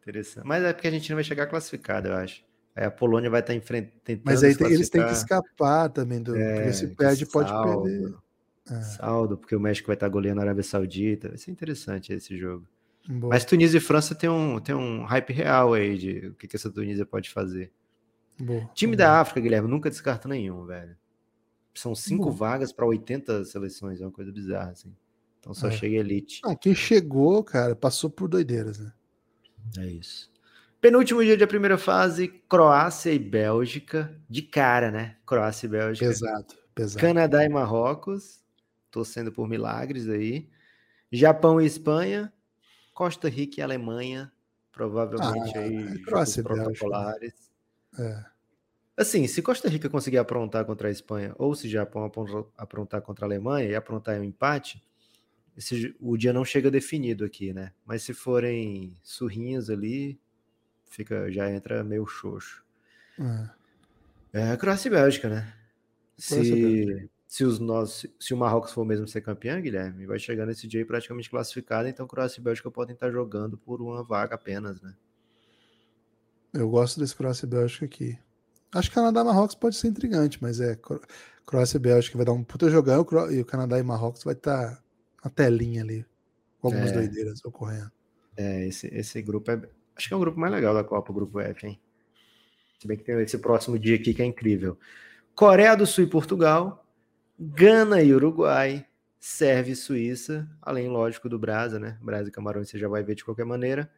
[0.02, 0.46] Interessante.
[0.46, 2.44] Mas é porque a Argentina vai chegar classificada, eu acho.
[2.74, 4.20] Aí a Polônia vai estar tá enfrentando.
[4.24, 6.36] Mas aí tem, eles têm que escapar também do.
[6.36, 8.14] É, porque se perde, pode saldo, perder.
[8.70, 8.80] É.
[8.82, 11.30] Saldo, porque o México vai estar goleando a Arábia Saudita.
[11.30, 12.66] Vai ser interessante esse jogo.
[13.08, 13.32] Boa.
[13.32, 16.56] Mas Tunísia e França tem um, tem um hype real aí de o que, que
[16.56, 17.72] essa Tunísia pode fazer.
[18.38, 18.68] Boa.
[18.74, 19.08] Time Boa.
[19.08, 20.96] da África, Guilherme, nunca descarta nenhum, velho.
[21.74, 24.94] São cinco vagas para 80 seleções, é uma coisa bizarra, assim.
[25.46, 25.70] Então só é.
[25.70, 26.40] chega elite.
[26.42, 28.92] Não, quem chegou, cara, passou por doideiras, né?
[29.78, 30.28] É isso.
[30.80, 34.12] Penúltimo dia da primeira fase, Croácia e Bélgica.
[34.28, 35.16] De cara, né?
[35.24, 36.08] Croácia e Bélgica.
[36.08, 37.00] Pesado, pesado.
[37.00, 38.40] Canadá e Marrocos.
[38.90, 40.48] Torcendo por milagres aí.
[41.12, 42.32] Japão e Espanha.
[42.92, 44.32] Costa Rica e Alemanha.
[44.72, 47.34] Provavelmente ah, aí Croácia protocolares.
[47.96, 48.24] É.
[48.96, 52.10] Assim, se Costa Rica conseguir aprontar contra a Espanha, ou se Japão
[52.56, 54.82] aprontar contra a Alemanha e aprontar um empate,
[55.56, 57.72] esse, o dia não chega definido aqui, né?
[57.84, 60.20] Mas se forem surrinhos ali,
[60.84, 62.62] fica já entra meio xoxo.
[64.32, 65.52] É, é Croácia e Bélgica, né?
[66.18, 70.66] Se, se, os nós, se o Marrocos for mesmo ser campeão, Guilherme, vai chegar nesse
[70.66, 74.94] dia praticamente classificado, então Croácia e Bélgica podem estar jogando por uma vaga apenas, né?
[76.52, 78.18] Eu gosto desse Croácia e Bélgica aqui.
[78.72, 80.78] Acho que Canadá e Marrocos pode ser intrigante, mas é
[81.46, 84.82] Croácia e Bélgica vai dar um puta jogão e o Canadá e Marrocos vai estar
[85.26, 86.06] uma telinha ali,
[86.60, 86.94] com algumas é.
[86.94, 87.90] doideiras ocorrendo.
[88.36, 89.60] É, esse, esse grupo é.
[89.96, 91.80] Acho que é o grupo mais legal da Copa, o grupo F, hein?
[92.78, 94.78] Se bem que tem esse próximo dia aqui que é incrível.
[95.34, 96.86] Coreia do Sul e Portugal,
[97.38, 98.86] Gana e Uruguai,
[99.18, 101.98] Sérvia e Suíça, além, lógico, do Brasa, né?
[102.02, 103.90] Brasa e Camarões você já vai ver de qualquer maneira.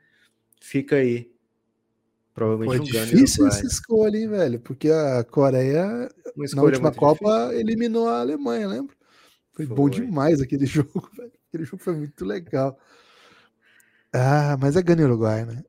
[0.61, 1.31] Fica aí
[2.33, 4.61] Provavelmente Foi um Gana e difícil essa escolha, hein, velho?
[4.61, 6.09] Porque a Coreia,
[6.55, 8.95] na última Copa, eliminou a Alemanha, lembra?
[9.59, 9.91] Foi, bom Foi.
[9.91, 11.33] demais aquele jogo, velho.
[11.49, 12.79] Aquele jogo foi muito legal.
[14.13, 15.65] Ah, mas é Gana e Uruguai, né?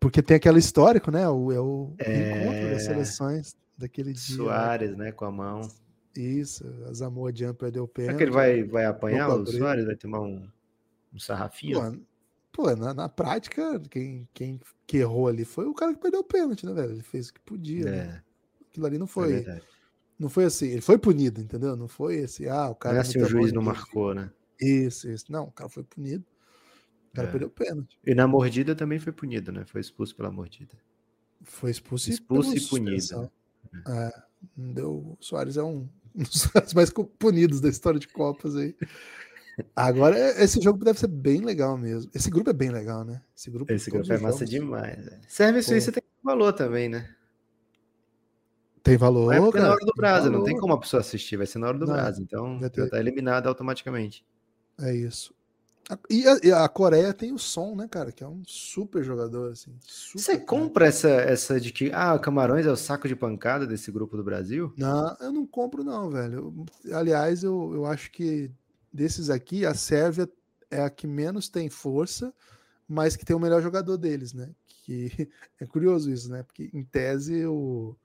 [0.00, 1.28] Porque tem aquele histórico, né?
[1.28, 2.86] O, é o encontro das É.
[2.86, 4.36] seleções daquele dia.
[4.36, 4.44] né?
[4.44, 5.60] Soares, né, com a mão.
[6.16, 8.12] Isso, a Samoa Jean perdeu o pênalti.
[8.12, 9.46] Será que ele vai, vai apanhar o.
[9.46, 9.84] Soares?
[9.86, 10.48] Vai tomar um,
[11.14, 12.00] um sarrafinho?
[12.52, 16.20] Pô, pô na, na prática, quem, quem que errou ali foi o cara que perdeu
[16.20, 16.92] o pênalti, né, velho?
[16.92, 17.98] Ele fez o que podia, né?
[17.98, 18.22] é,
[18.68, 19.62] Aquilo ali não é foi, verdade.
[20.18, 21.76] Não foi assim, ele foi punido, entendeu?
[21.76, 24.30] Não foi assim, ah, o Não cara é assim, o juiz não marcou, né?
[24.60, 25.30] Isso, isso.
[25.30, 26.24] Não, o cara foi punido.
[27.12, 27.30] O cara É.
[27.30, 27.98] perdeu o pênalti.
[28.06, 29.64] E na mordida também foi punido, né?
[29.66, 30.74] Foi expulso pela mordida.
[31.44, 33.30] Foi expulso, Expulso e punido, suspensão.
[33.86, 34.12] É,
[34.56, 34.90] não deu.
[34.92, 36.22] O Soares é um um
[36.64, 38.74] dos mais punidos da história de Copas aí.
[39.76, 42.10] Agora, é- esse jogo deve ser bem legal mesmo.
[42.14, 43.20] Esse grupo é bem legal, né?
[43.36, 45.04] Esse grupo, Esse grupo é massa jogos demais.
[45.04, 45.20] velho.
[45.28, 45.62] Sérvia e.
[45.62, 47.08] Suíça tem valor também, né?
[48.82, 49.76] Tem valor, Vai porque é na cara.
[49.76, 51.92] hora do Brasil, não tem como a pessoa assistir, vai ser na hora do Não,
[51.94, 52.24] Brasil.
[52.24, 54.24] Então vai ter- já tá eliminado automaticamente.
[54.80, 55.34] É isso.
[56.10, 58.12] E a, e a Coreia tem o som, né, cara?
[58.12, 59.74] Que é um super jogador, assim.
[59.80, 63.90] super Você compra essa, essa de que ah, Camarões é o saco de pancada desse
[63.90, 64.72] grupo do Brasil?
[64.76, 66.54] Não, eu não compro, não, velho.
[66.84, 68.50] Eu- aliás, eu, eu acho que
[68.92, 70.28] desses aqui, a Sérvia
[70.70, 72.34] é a que menos tem força,
[72.86, 74.50] mas que tem o melhor jogador deles, né?
[74.84, 75.10] Que
[75.58, 76.42] é curioso isso, né?
[76.42, 77.96] Porque em tese o,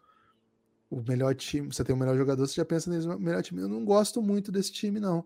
[0.99, 3.61] o melhor time, você tem o melhor jogador, você já pensa nesse melhor time.
[3.61, 5.25] Eu não gosto muito desse time, não.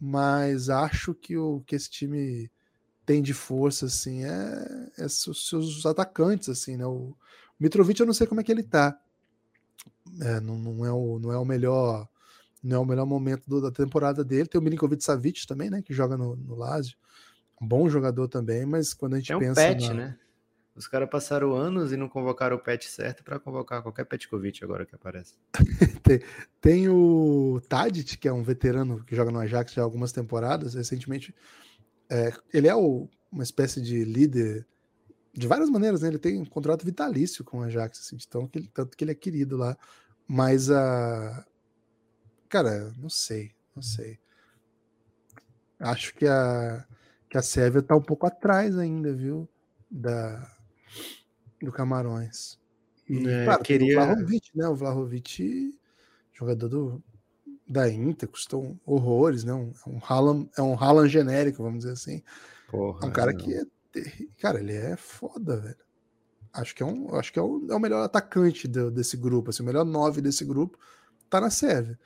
[0.00, 2.50] Mas acho que o que esse time
[3.04, 6.86] tem de força, assim, é, é seus, seus atacantes, assim, né?
[6.86, 7.16] O
[7.58, 8.98] Mitrovic, eu não sei como é que ele tá.
[10.20, 12.08] É, não, não é o, não é o melhor
[12.62, 14.48] não é o melhor momento do- da temporada dele.
[14.48, 15.80] Tem o Milinkovic Savic também, né?
[15.80, 16.96] Que joga no, no Lazio.
[17.62, 19.54] Um bom jogador também, mas quando a gente É um pensa.
[19.62, 20.18] pet, na- né?
[20.78, 24.86] Os caras passaram anos e não convocaram o pet certo pra convocar qualquer Petkovic agora
[24.86, 25.34] que aparece.
[26.60, 30.74] Tem o Tadic, que é um veterano que joga no Ajax já há algumas temporadas.
[30.74, 31.34] Recentemente,
[32.08, 34.64] é, ele é o- uma espécie de líder
[35.34, 36.08] de várias maneiras, né?
[36.08, 39.10] Ele tem um contrato vitalício com o Ajax, assim, tão que ele- tanto que ele
[39.10, 39.76] é querido lá.
[40.28, 41.44] Mas a.
[42.48, 44.18] Cara, não sei, não sei.
[45.80, 46.84] Acho que a,
[47.28, 49.48] que a Sérvia tá um pouco atrás ainda, viu?
[49.90, 50.56] Da,
[51.62, 52.58] do Camarões.
[53.08, 54.68] E, É, claro, queria- o Vlahovic, né?
[54.68, 55.74] O Vlahovic,
[56.34, 57.02] jogador do,
[57.66, 59.52] da Inter, custou horrores, né?
[59.54, 62.22] Um, é um Haaland, é um Haaland genérico, vamos dizer assim.
[62.70, 63.00] Porra.
[63.06, 63.38] É um cara não.
[63.40, 63.62] que é.
[64.40, 65.76] Cara, ele é foda, velho.
[66.52, 69.50] Acho que é, um, acho que é, o, é o melhor atacante do- desse grupo,
[69.50, 70.78] assim, o melhor nove desse grupo
[71.30, 71.98] tá na Sérvia.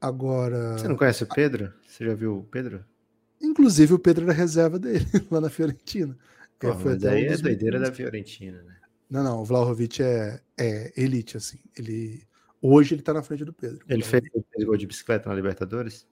[0.00, 1.72] Agora, Você não conhece o Pedro?
[1.86, 2.84] Você já viu o Pedro?
[3.40, 6.16] inclusive o Pedro era reserva dele lá na Fiorentina.
[6.60, 8.76] É, Porra, foi mas aí é doideira da Fiorentina, né?
[9.08, 11.58] Não, não, o Vlahovic é, é elite, assim.
[11.76, 12.26] Ele,
[12.60, 13.84] hoje ele tá na frente do Pedro.
[13.88, 14.50] Ele fez, Vlahovic.
[14.52, 16.06] fez gol de bicicleta na Libertadores?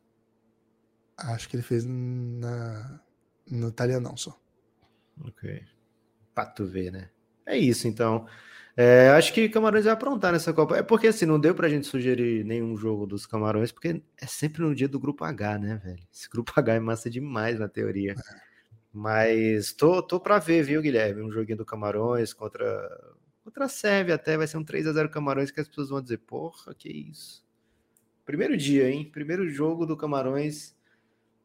[1.16, 3.01] Acho que ele fez na,
[3.51, 4.38] no italianão só.
[5.24, 5.62] Ok.
[6.34, 7.11] Pra tu ver, né?
[7.44, 8.26] É isso, então.
[8.76, 10.76] É, acho que Camarões vai aprontar nessa Copa.
[10.76, 14.62] É porque assim, não deu pra gente sugerir nenhum jogo dos Camarões, porque é sempre
[14.62, 16.03] no dia do grupo H, né, velho?
[16.12, 18.14] Esse grupo H é massa demais na teoria.
[18.99, 21.20] Mas tô, tô pra ver, viu, Guilherme?
[21.20, 22.64] Um joguinho do Camarões contra,
[23.44, 24.38] contra a Sérvia até.
[24.38, 27.44] Vai ser um 3x0 Camarões que as pessoas vão dizer, porra, que isso.
[28.24, 29.05] Primeiro dia, hein?
[29.12, 30.74] Primeiro jogo do Camarões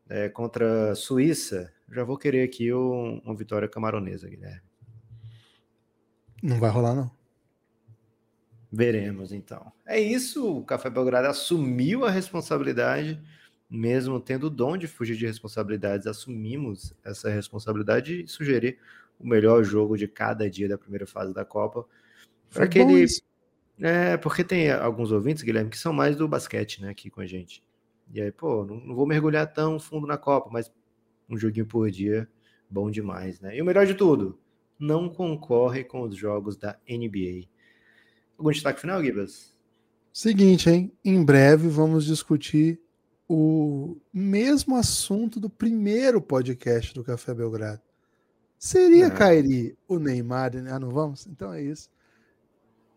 [0.07, 1.73] é, contra a Suíça.
[1.91, 4.61] Já vou querer aqui um- uma vitória camaronesa, Guilherme.
[6.41, 7.11] Não vai rolar, não.
[8.71, 9.73] Veremos, então.
[9.85, 13.21] É isso, o Café Belgrado assumiu a responsabilidade,
[13.71, 18.77] mesmo tendo o dom de fugir de responsabilidades, assumimos essa responsabilidade e sugerir
[19.17, 21.85] o melhor jogo de cada dia da primeira fase da Copa.
[22.49, 23.05] Para aquele.
[23.79, 27.25] É, porque tem alguns ouvintes, Guilherme, que são mais do basquete, né, aqui com a
[27.25, 27.63] gente.
[28.13, 30.69] E aí, pô, não, não vou mergulhar tão fundo na Copa, mas
[31.29, 32.27] um joguinho por dia,
[32.69, 33.55] bom demais, né?
[33.55, 34.37] E o melhor de tudo,
[34.77, 37.47] não concorre com os jogos da NBA.
[38.37, 39.55] Algum destaque final, Gibas?
[40.11, 40.91] Seguinte, hein?
[41.05, 42.81] Em breve vamos discutir
[43.33, 47.81] o mesmo assunto do primeiro podcast do Café Belgrado.
[48.59, 49.15] Seria, Não.
[49.15, 50.53] Kairi, o Neymar?
[50.55, 50.69] né?
[50.69, 51.25] Ah, não vamos?
[51.27, 51.89] Então é isso.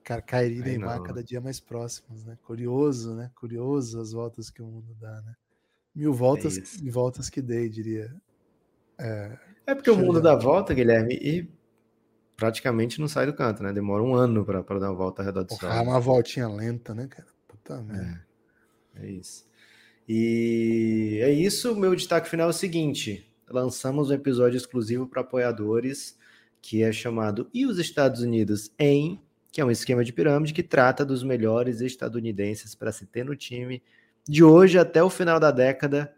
[0.03, 1.05] Cara, Kairi e Neymar não.
[1.05, 2.37] cada dia mais próximos, né?
[2.43, 3.31] Curioso, né?
[3.37, 5.37] Curioso as voltas que o mundo dá, né?
[5.95, 6.85] Mil voltas isso.
[6.85, 8.13] e voltas que dei, diria.
[8.99, 11.49] É porque o mundo dá volta, Guilherme, e
[12.37, 13.73] praticamente não sai do canto, né?
[13.73, 15.61] Demora um ano para dar uma volta ao redor do sol.
[15.61, 17.29] Porra, uma voltinha lenta, né, cara?
[17.47, 18.27] Puta merda.
[18.97, 19.47] É, é isso.
[20.09, 21.75] E é isso.
[21.75, 26.19] Meu destaque final é o seguinte: lançamos um episódio exclusivo para apoiadores
[26.61, 29.21] que é chamado E os Estados Unidos em,
[29.53, 33.37] que é um esquema de pirâmide que trata dos melhores estadunidenses para se ter no
[33.37, 33.83] time.
[34.27, 36.15] De hoje até o final da década,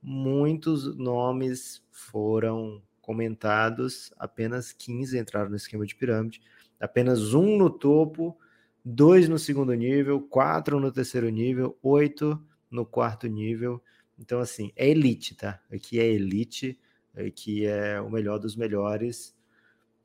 [0.00, 6.40] muitos nomes foram comentados, apenas 15 entraram no esquema de pirâmide,
[6.78, 8.38] apenas um no topo,
[8.84, 12.40] dois no segundo nível, quatro no terceiro nível, oito
[12.70, 13.82] no quarto nível.
[14.18, 15.60] Então, assim, é elite, tá?
[15.72, 16.78] Aqui é elite,
[17.14, 19.36] aqui é o melhor dos melhores.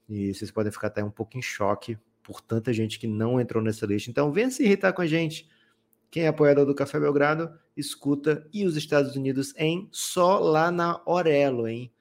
[0.07, 3.63] E vocês podem ficar até um pouco em choque por tanta gente que não entrou
[3.63, 4.09] nessa lista.
[4.09, 5.49] Então, venha se irritar com a gente.
[6.09, 8.47] Quem é apoiador do Café Belgrado, escuta.
[8.51, 11.92] E os Estados Unidos em só lá na Orelo, hein?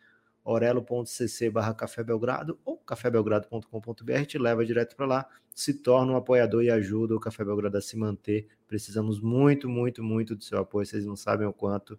[0.45, 6.63] orelo.cc barra Café Belgrado ou cafébelgrado.com.br te leva direto para lá, se torna um apoiador
[6.63, 8.49] e ajuda o Café Belgrado a se manter.
[8.67, 11.99] Precisamos muito, muito, muito do seu apoio, vocês não sabem o quanto.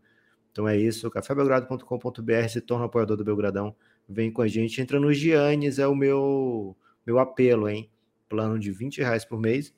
[0.51, 3.75] Então é isso, cafébelgrado.com.br, se torna um apoiador do Belgradão,
[4.07, 6.75] vem com a gente, entra no Giannis, é o meu,
[7.05, 7.89] meu apelo, hein?
[8.29, 9.73] Plano de 20 reais por mês,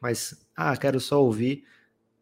[0.00, 1.64] mas, ah, quero só ouvir,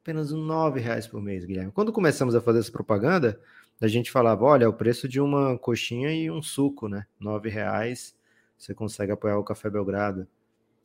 [0.00, 1.72] apenas 9 reais por mês, Guilherme.
[1.72, 3.40] Quando começamos a fazer essa propaganda,
[3.82, 7.06] a gente falava, olha, o preço de uma coxinha e um suco, né?
[7.18, 8.14] Nove reais,
[8.56, 10.26] você consegue apoiar o Café Belgrado.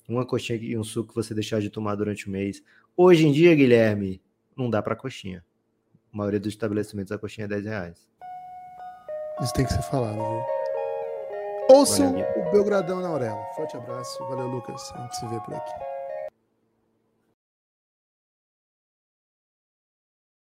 [0.08, 2.64] Uma coxinha e um suco você deixar de tomar durante o mês.
[2.96, 4.22] Hoje em dia, Guilherme,
[4.56, 5.44] não dá para coxinha.
[6.12, 8.10] A maioria dos estabelecimentos a coxinha é 10 reais.
[9.42, 10.58] Isso tem que ser falado, viu?
[11.70, 13.44] Ouçam o Belgradão na Aurela.
[13.56, 14.18] Forte abraço.
[14.28, 14.92] Valeu, Lucas.
[14.96, 15.97] A gente se vê por aqui.